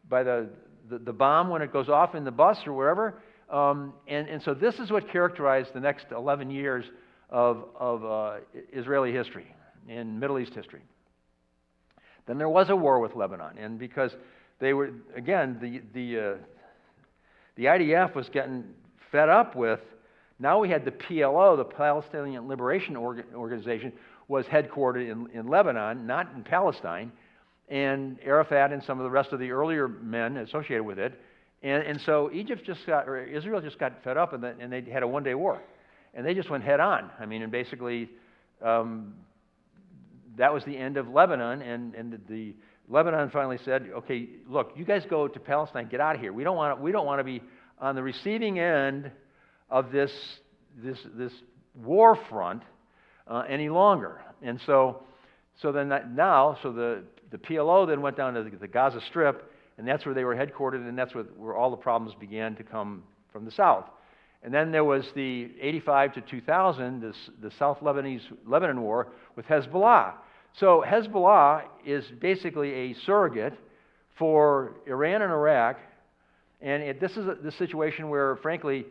[0.10, 0.50] by the,
[0.90, 3.22] the, the, bomb when it goes off in the bus or wherever.
[3.50, 6.86] Um, and, and so this is what characterized the next 11 years
[7.30, 8.38] of, of uh,
[8.72, 9.54] Israeli history
[9.88, 10.82] in Middle East history.
[12.26, 14.12] Then there was a war with Lebanon, and because
[14.60, 16.36] they were, again, the, the, uh,
[17.56, 18.66] the IDF was getting
[19.12, 19.80] fed up with
[20.40, 23.92] now we had the PLO, the Palestinian Liberation Organization,
[24.28, 27.12] was headquartered in, in Lebanon, not in Palestine,
[27.70, 31.20] and Arafat and some of the rest of the earlier men associated with it.
[31.64, 34.72] And, and so Egypt just got, or Israel just got fed up, and, the, and
[34.72, 35.60] they had a one day war.
[36.14, 37.10] And they just went head on.
[37.20, 38.10] I mean, and basically,
[38.62, 39.14] um,
[40.38, 42.56] that was the end of Lebanon, and, and the, the
[42.90, 46.32] Lebanon finally said, okay, look, you guys go to Palestine, get out of here.
[46.32, 47.42] We don't want, we don't want to be
[47.80, 49.12] on the receiving end
[49.70, 50.12] of this,
[50.82, 51.34] this, this
[51.76, 52.64] war front
[53.28, 54.22] uh, any longer.
[54.42, 55.04] And so,
[55.62, 59.52] so then now, so the, the PLO then went down to the, the, Gaza Strip,
[59.78, 62.64] and that's where they were headquartered, and that's where, where all the problems began to
[62.64, 63.86] come from the south.
[64.44, 69.46] And then there was the 85 to 2000, this, the South Lebanese Lebanon War with
[69.48, 70.14] Hezbollah.
[70.60, 73.54] So Hezbollah is basically a surrogate
[74.18, 75.78] for Iran and Iraq
[76.62, 78.86] And it, this is a, the situation where, frankly,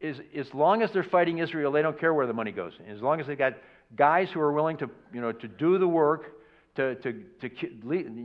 [0.00, 2.72] is, as long as they're fighting Israel, they don't care where the money goes.
[2.88, 3.54] As long as they've got
[3.96, 6.32] guys who are willing to, you know, to do the work,
[6.76, 7.48] to, to, to,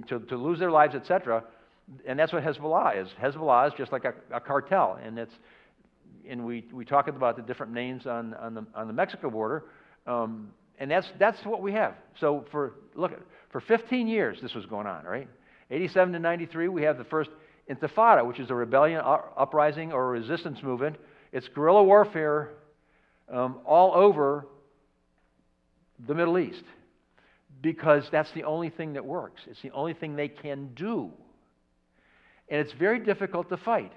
[0.07, 1.43] to, to lose their lives, etc.,
[2.07, 3.09] and that's what Hezbollah is.
[3.21, 5.33] Hezbollah is just like a, a cartel, and it's,
[6.29, 9.65] and we, we talk about the different names on, on, the, on the Mexico border,
[10.07, 11.95] um, and that's, that's what we have.
[12.19, 13.11] So for, look,
[13.51, 15.27] for 15 years this was going on, right?
[15.71, 17.29] 87 to 93, we have the first
[17.69, 20.97] Intifada, which is a rebellion, uprising, or resistance movement.
[21.31, 22.51] It's guerrilla warfare
[23.31, 24.45] um, all over
[26.07, 26.63] the Middle East
[27.61, 29.41] because that's the only thing that works.
[29.47, 31.11] It's the only thing they can do.
[32.49, 33.91] And it's very difficult to fight.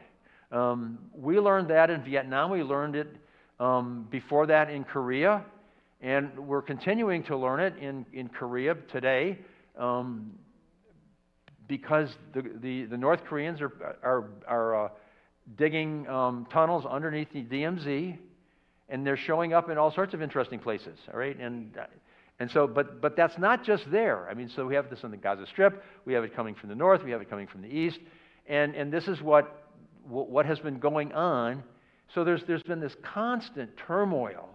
[0.50, 2.50] Um, we learned that in Vietnam.
[2.50, 3.08] We learned it
[3.60, 5.44] um, before that in Korea.
[6.00, 9.38] And we're continuing to learn it in, in Korea today
[9.76, 10.32] um,
[11.66, 13.72] because the, the, the, North Koreans are,
[14.02, 14.88] are, are uh,
[15.56, 18.16] digging um, tunnels underneath the DMZ,
[18.88, 21.38] and they're showing up in all sorts of interesting places, all right?
[21.38, 21.76] And,
[22.38, 24.28] and so, but, but that's not just there.
[24.30, 26.68] I mean, so we have this on the Gaza Strip, we have it coming from
[26.68, 27.98] the north, we have it coming from the east,
[28.46, 29.67] and, and this is what,
[30.08, 31.62] what has been going on.
[32.14, 34.48] So there's, there's been this constant turmoil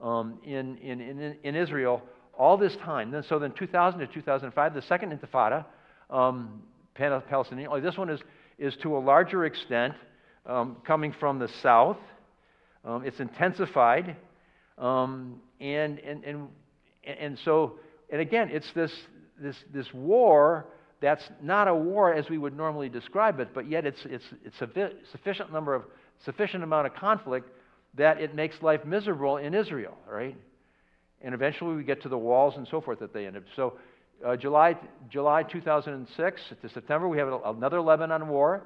[0.00, 2.02] um, in, in, in, in, Israel
[2.36, 3.10] all this time.
[3.10, 5.64] Then, so then 2000 to 2005, the second intifada,
[6.10, 6.62] um,
[6.94, 8.20] Palestinian, this one is,
[8.58, 9.94] is to a larger extent
[10.46, 11.98] um, coming from the south.
[12.84, 14.16] Um, it's intensified.
[14.78, 16.48] Um, and, and, and,
[17.04, 17.78] and so,
[18.10, 18.92] and again, it's this,
[19.40, 20.66] this, this war
[21.00, 24.60] that's not a war as we would normally describe it, but yet it's, it's, it's
[24.60, 25.82] a sufficient number of,
[26.24, 27.50] sufficient amount of conflict
[27.94, 30.36] that it makes life miserable in Israel, right?
[31.22, 33.44] And eventually we get to the walls and so forth that they end up.
[33.54, 33.74] So,
[34.24, 34.76] uh, July,
[35.10, 38.62] July 2006 to September, we have another Lebanon war.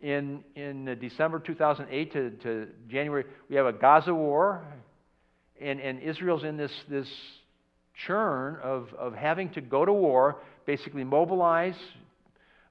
[0.00, 4.62] In, in December 2008 to, to January, we have a Gaza war.
[5.60, 7.08] And, and Israel's in this, this
[7.94, 11.76] churn of, of having to go to war, basically mobilize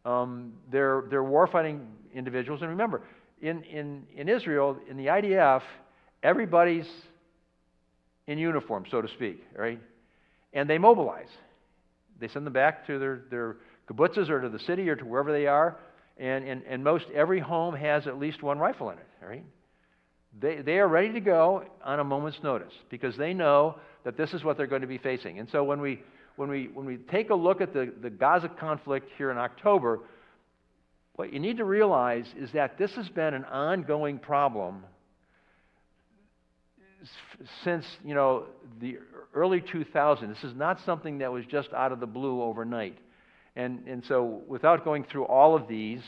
[0.06, 2.62] um, their, their warfighting individuals.
[2.62, 3.04] And remember,
[3.42, 5.62] in, in, in Israel, in the IDF,
[6.22, 6.88] everybody's
[8.28, 9.80] in uniform, so to speak, right?
[10.54, 11.30] And they mobilize.
[12.20, 13.58] They send them back to their, their
[13.90, 15.78] kibbutzes or to the city or to wherever they are.
[16.18, 19.44] And, and, and most every home has at least one rifle in it, right?
[20.40, 24.34] They, they are ready to go on a moment's notice because they know that this
[24.34, 25.40] is what they're going to be facing.
[25.40, 26.02] And so when we,
[26.36, 30.00] when we, when we take a look at the, the Gaza conflict here in October,
[31.16, 34.84] what you need to realize is that this has been an ongoing problem
[37.64, 38.46] since you know
[38.80, 38.98] the
[39.34, 40.28] early 2000s.
[40.28, 42.98] This is not something that was just out of the blue overnight.
[43.56, 46.02] And, and so, without going through all of these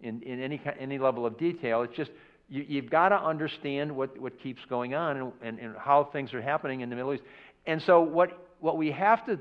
[0.00, 2.10] in, in any, any level of detail, it's just
[2.52, 6.34] you, have got to understand what, what keeps going on and, and, and how things
[6.34, 7.22] are happening in the Middle East.
[7.66, 9.38] And so, what, what we have to,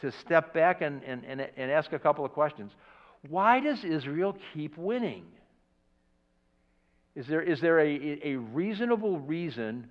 [0.00, 2.72] to step back and, and, and, and ask a couple of questions
[3.28, 5.24] why does Israel keep winning?
[7.14, 9.88] Is there, is there a, a reasonable reason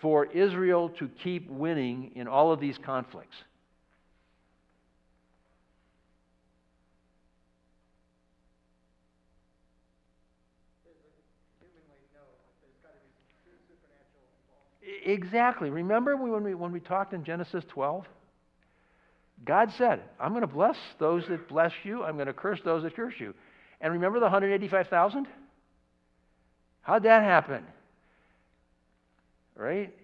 [0.00, 3.36] for Israel to keep winning in all of these conflicts?
[15.04, 15.68] Exactly.
[15.68, 18.06] Remember when we, when we talked in Genesis 12?
[19.44, 22.82] God said, I'm going to bless those that bless you, I'm going to curse those
[22.84, 23.34] that curse you.
[23.80, 25.26] And remember the 185,000?
[26.80, 27.64] How'd that happen?
[29.54, 29.94] Right?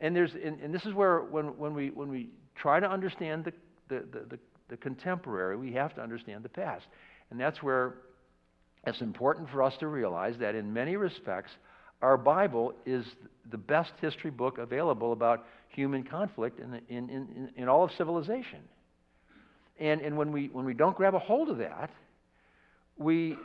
[0.00, 3.44] And, there's, and, and, this is where, when, when, we, when we try to understand
[3.44, 3.52] the,
[3.88, 6.86] the, the, the, the contemporary, we have to understand the past.
[7.30, 7.94] And that's where
[8.84, 11.52] it's important for us to realize that in many respects,
[12.02, 13.04] our Bible is
[13.50, 18.60] the best history book available about human conflict in, in, in, in all of civilization.
[19.78, 21.90] And, and when, we, when we don't grab a hold of that,
[22.96, 23.36] we,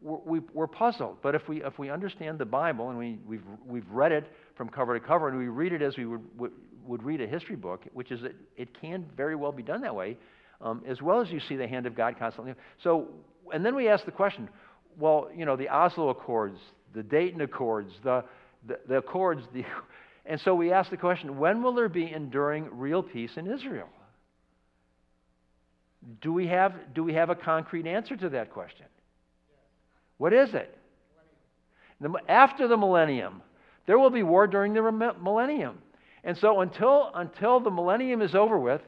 [0.00, 1.18] we, we're puzzled.
[1.22, 4.68] But if we, if we understand the Bible and we, we've, we've read it from
[4.68, 6.52] cover to cover and we read it as we would, would,
[6.86, 9.94] would read a history book, which is that it can very well be done that
[9.94, 10.16] way,
[10.60, 12.54] um, as well as you see the hand of God constantly.
[12.82, 13.08] So,
[13.52, 14.48] and then we ask the question
[14.96, 16.58] well, you know, the Oslo Accords,
[16.94, 18.24] the Dayton Accords, the,
[18.66, 19.64] the, the Accords, the,
[20.26, 23.88] and so we ask the question when will there be enduring real peace in Israel?
[26.20, 28.86] Do we have, do we have a concrete answer to that question?
[30.18, 30.76] What is it?
[32.28, 33.42] After the millennium,
[33.86, 35.78] there will be war during the millennium.
[36.22, 38.80] And so until, until the millennium is over with,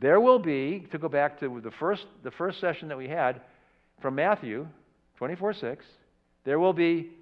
[0.00, 3.40] there will be, to go back to the first, the first session that we had
[4.00, 4.66] from Matthew
[5.18, 5.84] 24 6,
[6.50, 7.12] There will be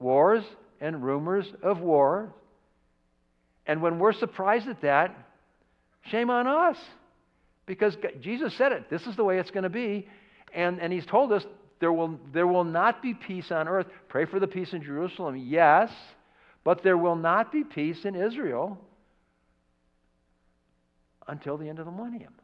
[0.00, 0.42] wars
[0.80, 2.34] and rumors of war.
[3.66, 5.16] And when we're surprised at that,
[6.10, 6.76] shame on us.
[7.66, 8.90] Because Jesus said it.
[8.90, 10.08] This is the way it's going to be.
[10.52, 11.44] And, and he's told us
[11.78, 13.86] there will, there will not be peace on earth.
[14.08, 15.88] Pray for the peace in Jerusalem, yes,
[16.64, 18.76] but there will not be peace in Israel
[21.28, 22.34] until the end of the millennium.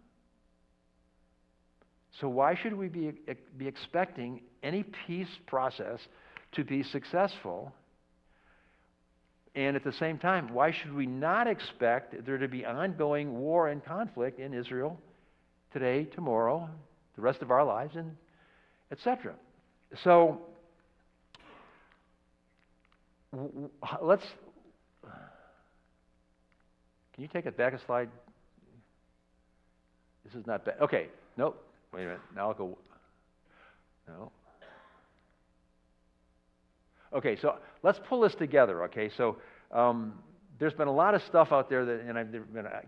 [2.21, 3.13] So, why should we be,
[3.57, 5.99] be expecting any peace process
[6.53, 7.73] to be successful?
[9.57, 13.69] And at the same time, why should we not expect there to be ongoing war
[13.69, 14.99] and conflict in Israel
[15.73, 16.69] today, tomorrow,
[17.17, 18.17] the rest of our lives, and
[18.93, 19.35] etc.?
[20.03, 20.41] So,
[24.01, 24.25] let's.
[27.13, 28.09] Can you take it back a slide?
[30.25, 30.77] This is not bad.
[30.81, 31.61] Okay, nope.
[31.95, 32.21] Wait a minute.
[32.35, 32.79] Now I'll go.
[34.09, 34.33] No.
[37.13, 38.83] Okay, so let's pull this together.
[38.85, 39.37] Okay, so
[39.71, 40.15] um,
[40.59, 42.81] there's been a lot of stuff out there that, and I've been uh,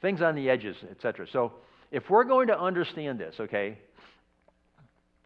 [0.00, 1.26] things on the edges, etc.
[1.30, 1.52] So
[1.92, 3.76] if we're going to understand this, okay,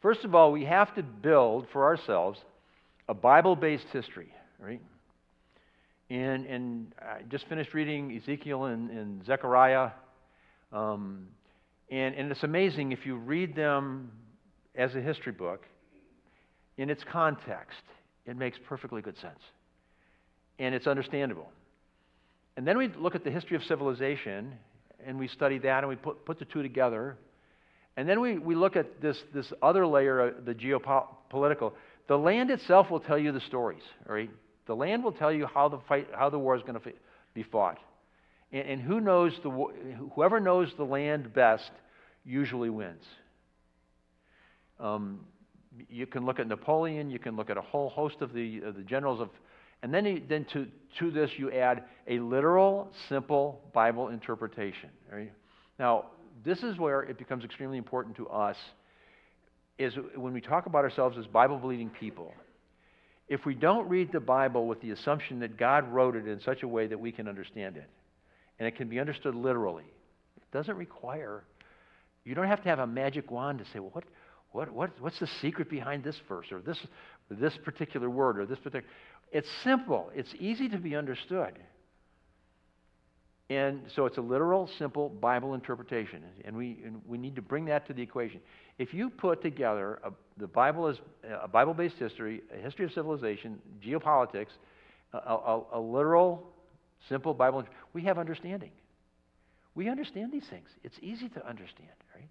[0.00, 2.40] first of all, we have to build for ourselves
[3.08, 4.80] a Bible-based history, right?
[6.10, 9.90] And, and I just finished reading Ezekiel and, and Zechariah.
[10.72, 11.28] Um,
[11.92, 14.10] and, and it's amazing if you read them
[14.74, 15.66] as a history book
[16.78, 17.82] in its context,
[18.24, 19.38] it makes perfectly good sense.
[20.58, 21.50] And it's understandable.
[22.56, 24.54] And then we look at the history of civilization
[25.06, 27.18] and we study that and we put, put the two together.
[27.98, 31.72] And then we, we look at this, this other layer, of the geopolitical.
[32.08, 34.30] The land itself will tell you the stories, right?
[34.64, 36.92] The land will tell you how the, fight, how the war is going to
[37.34, 37.76] be fought.
[38.52, 39.50] And, and who knows the,
[40.14, 41.70] whoever knows the land best
[42.24, 43.04] usually wins.
[44.78, 45.26] Um,
[45.88, 48.74] you can look at Napoleon, you can look at a whole host of the, of
[48.76, 49.30] the generals of,
[49.82, 50.66] and then, you, then to,
[50.98, 54.90] to this you add a literal, simple Bible interpretation.
[55.10, 55.32] Right?
[55.78, 56.06] Now,
[56.44, 58.56] this is where it becomes extremely important to us
[59.78, 62.32] is when we talk about ourselves as Bible believing people.
[63.28, 66.62] If we don't read the Bible with the assumption that God wrote it in such
[66.62, 67.88] a way that we can understand it,
[68.62, 69.82] and it can be understood literally,
[70.36, 71.42] it doesn't require
[72.24, 74.04] you don't have to have a magic wand to say, well, what,
[74.52, 76.78] what, what, what's the secret behind this verse or this,
[77.28, 78.86] this particular word or this particular.
[79.32, 81.58] It's simple, it's easy to be understood.
[83.50, 86.22] And so it's a literal, simple Bible interpretation.
[86.44, 88.40] And we, and we need to bring that to the equation.
[88.78, 90.96] If you put together a, the Bible as
[91.42, 94.52] a Bible based history, a history of civilization, geopolitics,
[95.12, 96.46] a, a, a literal,
[97.08, 98.70] simple Bible, we have understanding.
[99.74, 100.68] We understand these things.
[100.84, 102.28] It's easy to understand, right?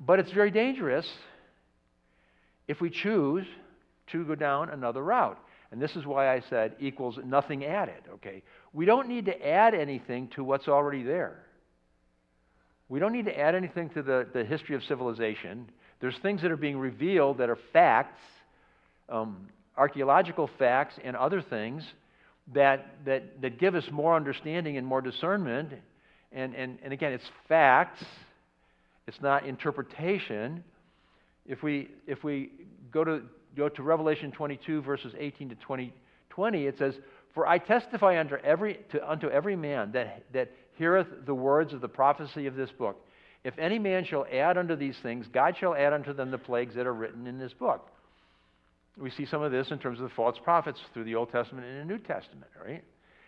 [0.00, 1.08] But it's very dangerous
[2.66, 3.46] if we choose
[4.08, 5.38] to go down another route.
[5.70, 8.42] And this is why I said equals nothing added, okay?
[8.72, 11.46] We don't need to add anything to what's already there.
[12.88, 15.70] We don't need to add anything to the, the history of civilization.
[16.00, 18.20] There's things that are being revealed that are facts,
[19.08, 21.84] um, archaeological facts, and other things
[22.54, 25.72] that, that, that give us more understanding and more discernment
[26.32, 28.02] and, and, and again, it's facts,
[29.06, 30.64] it's not interpretation.
[31.46, 32.50] If we, if we
[32.90, 33.22] go, to,
[33.56, 35.92] go to Revelation 22, verses 18 to 20,
[36.30, 36.94] 20 it says,
[37.34, 41.80] For I testify unto every, to, unto every man that, that heareth the words of
[41.80, 42.96] the prophecy of this book.
[43.44, 46.74] If any man shall add unto these things, God shall add unto them the plagues
[46.76, 47.88] that are written in this book.
[48.98, 51.66] We see some of this in terms of the false prophets through the Old Testament
[51.66, 52.84] and the New Testament, right?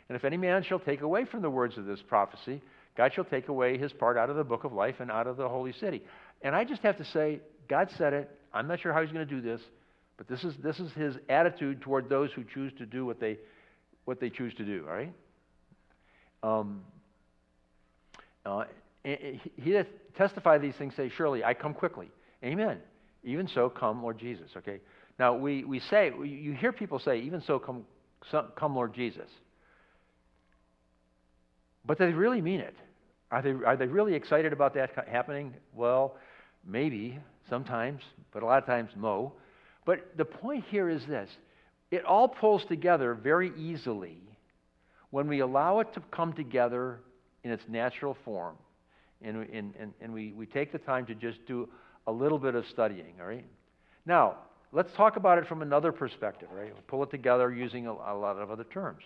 [0.09, 2.61] And if any man shall take away from the words of this prophecy,
[2.97, 5.37] God shall take away his part out of the book of life and out of
[5.37, 6.03] the holy city.
[6.43, 8.31] And I just have to say, God said it.
[8.53, 9.61] I'm not sure how he's going to do this,
[10.17, 13.39] but this is, this is his attitude toward those who choose to do what they,
[14.05, 15.13] what they choose to do, all right?
[16.43, 16.83] Um,
[18.45, 18.65] uh,
[19.03, 22.11] he that testify these things say, Surely I come quickly.
[22.45, 22.79] Amen.
[23.25, 24.51] Even so, come, Lord Jesus.
[24.57, 24.81] Okay.
[25.19, 27.85] Now we, we say you hear people say, Even so, come,
[28.57, 29.29] come, Lord Jesus.
[31.87, 32.75] But do they really mean it?
[33.31, 35.55] Are they, are they really excited about that happening?
[35.75, 36.17] Well,
[36.67, 38.03] maybe, sometimes,
[38.33, 39.33] but a lot of times, no.
[39.85, 41.31] But the point here is this
[41.91, 44.19] it all pulls together very easily
[45.11, 47.01] when we allow it to come together
[47.45, 48.57] in its natural form.
[49.23, 51.69] And, and, and, we, we take the time to just do
[52.07, 53.47] a little bit of studying, all right?
[54.05, 54.39] Now,
[54.75, 56.73] let's talk about it from another perspective, right?
[56.73, 59.05] We'll pull it together using a, a lot of other terms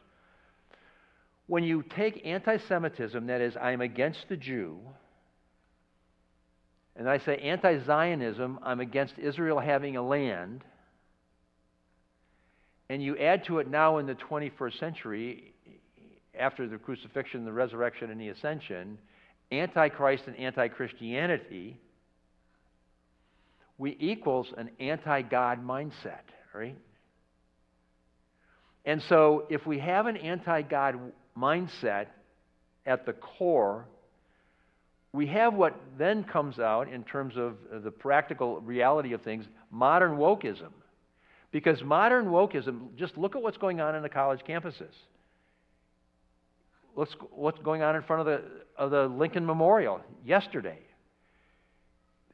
[1.48, 4.78] when you take anti Semitism, that is, I'm against the Jew,
[6.94, 10.62] and I say anti Zionism, I'm against Israel having a land,
[12.90, 15.54] and you add to it now in the 21st century,
[16.38, 18.98] after the crucifixion, the resurrection, and the ascension,
[19.50, 21.80] antichrist and anti Christianity,
[23.78, 26.76] we equals an anti God mindset, right?
[28.84, 30.98] And so if we have an anti God
[31.36, 32.06] mindset
[32.84, 33.86] at the core,
[35.12, 40.16] we have what then comes out in terms of the practical reality of things modern
[40.16, 40.70] wokeism.
[41.50, 44.92] Because modern wokeism, just look at what's going on in the college campuses.
[46.94, 48.42] What's, what's going on in front of the,
[48.76, 50.78] of the Lincoln Memorial yesterday?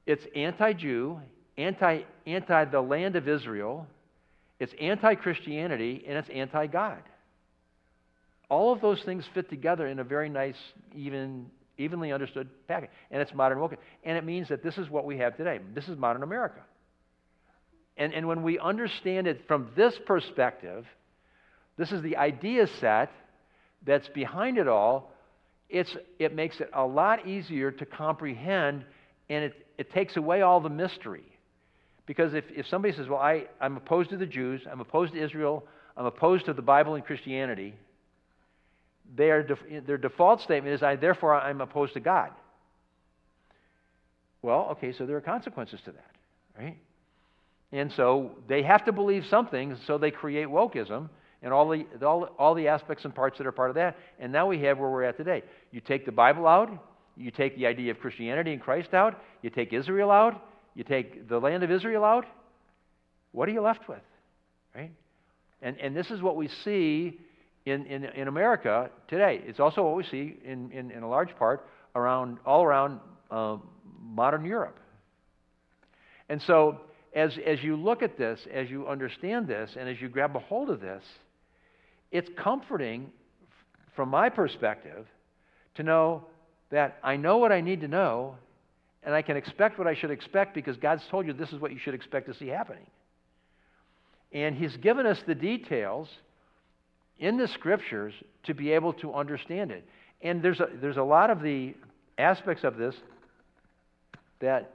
[0.07, 1.21] It's anti Jew,
[1.57, 3.87] anti, anti the land of Israel,
[4.59, 7.03] it's anti Christianity, and it's anti God.
[8.49, 10.57] All of those things fit together in a very nice,
[10.95, 11.47] even,
[11.79, 12.91] evenly understood package.
[13.11, 13.77] And it's modern woke.
[14.05, 15.61] And it means that this is what we have today.
[15.75, 16.61] This is modern America.
[17.97, 20.85] And, and when we understand it from this perspective,
[21.77, 23.11] this is the idea set
[23.85, 25.13] that's behind it all.
[25.69, 28.85] It's, it makes it a lot easier to comprehend,
[29.29, 31.25] and it, it takes away all the mystery.
[32.07, 35.23] Because if, if somebody says, Well, I, I'm opposed to the Jews, I'm opposed to
[35.23, 35.65] Israel,
[35.97, 37.75] I'm opposed to the Bible and Christianity,
[39.17, 39.47] their,
[39.87, 42.31] their default statement is, I, therefore, I'm opposed to God.
[44.43, 46.11] Well, okay, so there are consequences to that,
[46.59, 46.77] right?
[47.73, 51.09] And so they have to believe something, so they create wokeism
[51.43, 53.97] and all the, all, all the aspects and parts that are part of that.
[54.19, 55.43] And now we have where we're at today.
[55.71, 56.71] You take the Bible out,
[57.17, 60.43] you take the idea of Christianity and Christ out, you take Israel out,
[60.75, 62.27] you take the land of Israel out,
[63.33, 64.03] what are you left with?
[64.75, 64.93] Right?
[65.63, 67.19] And, and this is what we see
[67.65, 69.41] in, in, in America today.
[69.47, 73.01] It's also what we see in, in, in a large part around, all around
[73.31, 73.57] uh,
[74.01, 74.79] modern Europe.
[76.29, 76.81] And so,
[77.15, 80.41] as, as you look at this, as you understand this, and as you grab a
[80.41, 81.05] hold of this,
[82.11, 83.11] it's comforting
[83.95, 85.07] from my perspective
[85.77, 86.25] to know
[86.71, 88.37] that I know what I need to know
[89.05, 91.73] and I can expect what I should expect because God's told you this is what
[91.73, 92.87] you should expect to see happening.
[94.33, 96.09] And He's given us the details
[97.19, 99.87] in the scriptures to be able to understand it.
[100.23, 101.75] And there's a, there's a lot of the
[102.19, 102.95] aspects of this
[104.41, 104.73] that,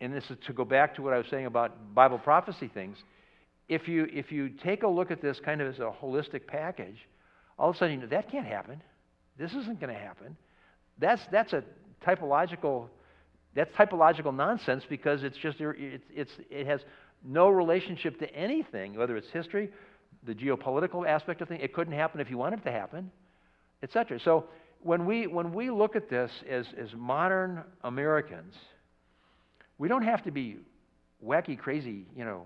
[0.00, 2.96] and this is to go back to what I was saying about Bible prophecy things.
[3.68, 6.96] If you, if you take a look at this kind of as a holistic package,
[7.58, 8.80] all of a sudden you know, that can't happen.
[9.38, 10.36] This isn't going to happen.
[10.98, 11.64] That's, that's a
[12.06, 12.88] typological
[13.56, 16.82] that's typological nonsense because it's just it's, it's, it has
[17.24, 19.70] no relationship to anything, whether it's history,
[20.24, 21.62] the geopolitical aspect of things.
[21.64, 23.10] It couldn't happen if you wanted it to happen,
[23.82, 24.20] etc.
[24.20, 24.44] So
[24.82, 28.54] when we when we look at this as as modern Americans,
[29.78, 30.58] we don't have to be
[31.24, 32.44] wacky, crazy, you know,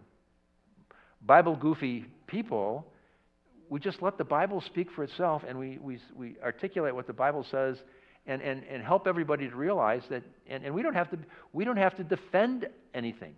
[1.26, 2.86] Bible goofy people.
[3.68, 7.12] We just let the Bible speak for itself, and we we we articulate what the
[7.12, 7.78] Bible says
[8.30, 11.18] and, and, and help everybody to realize that, and, and we, don't have to,
[11.52, 13.34] we don't have to defend anything.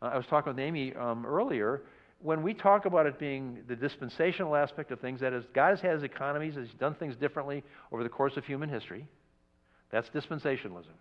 [0.00, 1.82] Uh, I was talking with Amy um, earlier.
[2.22, 5.80] When we talk about it being the dispensational aspect of things, that is, God has
[5.82, 7.62] had his economies, has done things differently
[7.92, 9.06] over the course of human history.
[9.92, 10.96] That's dispensationalism.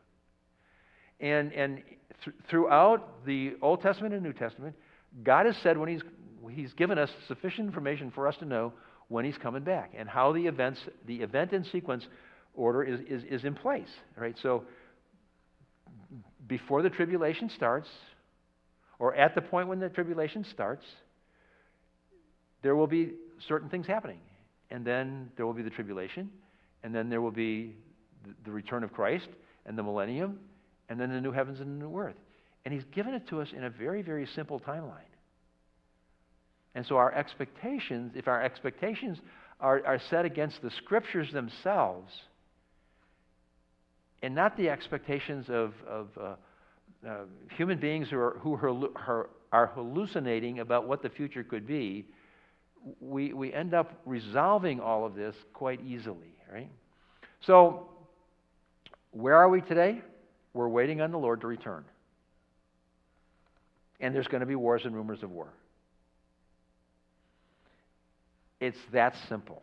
[1.21, 1.82] And, and
[2.26, 4.76] th- throughout the Old Testament and New Testament,
[5.24, 6.01] God has said when he's,
[6.51, 8.74] he's given us sufficient information for us to know
[9.07, 12.07] when He's coming back and how the events, the event and sequence
[12.54, 13.89] order is, is, is in place.
[14.18, 14.36] Right?
[14.41, 14.64] So
[16.47, 17.89] before the tribulation starts,
[18.99, 20.86] or at the point when the tribulation starts,
[22.62, 23.14] there will be
[23.47, 24.20] certain things happening.
[24.72, 26.30] And then there will be the tribulation,
[26.84, 27.76] and then there will be
[28.45, 29.28] the return of Christ
[29.66, 30.39] and the millennium,
[30.89, 32.16] and then the new heavens and the new earth.
[32.66, 34.99] And He's given it to us in a very, very simple timeline.
[36.76, 39.20] And so our expectations, if our expectations
[39.60, 42.12] are, are set against the scriptures themselves,
[44.24, 46.36] and not the expectations of, of uh,
[47.07, 47.17] uh,
[47.57, 48.55] human beings who, are, who
[49.51, 52.05] are, hallucinating about what the future could be,
[53.01, 56.69] we, we end up resolving all of this quite easily, right?
[57.45, 57.89] So,
[59.11, 60.01] where are we today?
[60.53, 61.84] We're waiting on the Lord to return.
[63.99, 65.49] And there's going to be wars and rumors of war.
[68.61, 69.61] It's that simple.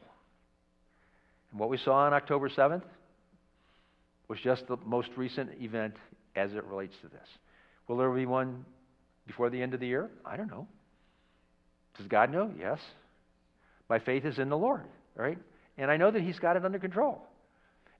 [1.51, 2.83] And what we saw on October 7th
[4.31, 5.97] was just the most recent event
[6.37, 7.27] as it relates to this.
[7.89, 8.65] Will there be one
[9.27, 10.09] before the end of the year?
[10.25, 10.69] I don't know.
[11.99, 12.53] Does God know?
[12.57, 12.79] Yes.
[13.89, 14.85] My faith is in the Lord,
[15.17, 15.37] right?
[15.77, 17.27] And I know that He's got it under control.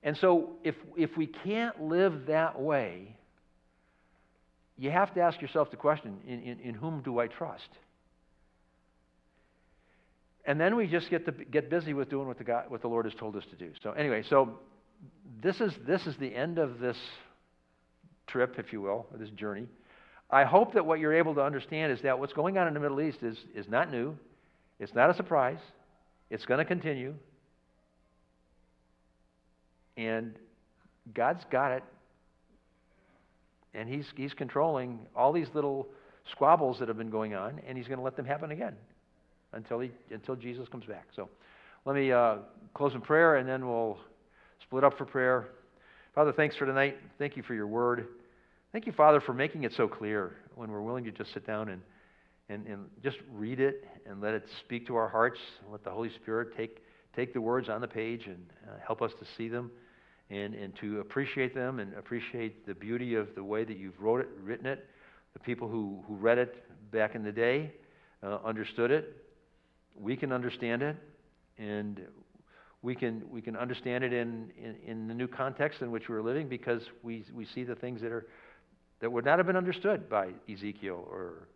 [0.05, 3.17] And so if, if we can't live that way,
[4.79, 7.69] you have to ask yourself the question in, in, in whom do I trust?
[10.45, 12.89] And then we just get to get busy with doing what the, God, what the
[12.89, 13.73] Lord has told us to do.
[13.83, 14.61] So, anyway, so
[15.43, 16.97] this is, this is the end of this
[18.27, 19.67] trip, if you will, this journey.
[20.31, 22.81] I hope that what you're able to understand is that what's going on in the
[22.81, 24.17] Middle East is, is not new,
[24.79, 25.59] it's not a surprise,
[26.31, 27.15] it's going to continue.
[29.97, 30.35] And
[31.13, 31.83] God's got it.
[33.75, 35.89] And he's, he's controlling all these little
[36.31, 38.75] squabbles that have been going on, and he's going to let them happen again
[39.53, 41.09] until, he, until Jesus comes back.
[41.15, 41.29] So
[41.85, 42.37] let me uh,
[42.75, 43.99] close in prayer, and then we'll
[44.71, 45.49] split up for prayer.
[46.15, 46.97] Father, thanks for tonight.
[47.19, 48.07] Thank you for your word.
[48.71, 51.71] Thank you, Father, for making it so clear when we're willing to just sit down
[51.71, 51.83] and,
[52.49, 55.41] and, and just read it and let it speak to our hearts.
[55.73, 56.85] Let the Holy Spirit take,
[57.17, 59.73] take the words on the page and uh, help us to see them
[60.31, 64.21] and, and to appreciate them and appreciate the beauty of the way that you've wrote
[64.21, 64.87] it, written it.
[65.33, 67.73] The people who, who read it back in the day
[68.23, 69.17] uh, understood it.
[69.99, 70.97] We can understand it,
[71.59, 72.03] and
[72.83, 76.23] we can, we can understand it in, in, in the new context in which we're
[76.23, 78.27] living because we, we see the things that, are,
[79.01, 81.49] that would not have been understood by Ezekiel or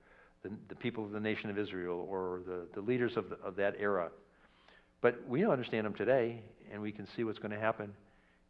[0.43, 3.57] the, the people of the nation of Israel or the, the leaders of, the, of
[3.57, 4.11] that era.
[5.01, 7.93] But we understand them today, and we can see what's going to happen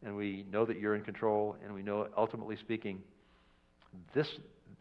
[0.05, 3.01] and we know that you're in control, and we know, ultimately speaking,
[4.13, 4.27] this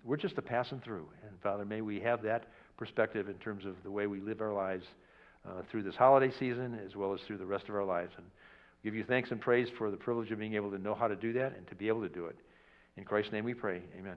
[0.04, 1.08] we're just a passing through.
[1.26, 2.44] And Father, may we have that
[2.76, 4.84] perspective in terms of the way we live our lives
[5.48, 8.12] uh, through this holiday season as well as through the rest of our lives.
[8.16, 8.26] And
[8.82, 11.16] give you thanks and praise for the privilege of being able to know how to
[11.16, 12.36] do that and to be able to do it.
[12.96, 13.82] In Christ's name we pray.
[13.98, 14.16] Amen.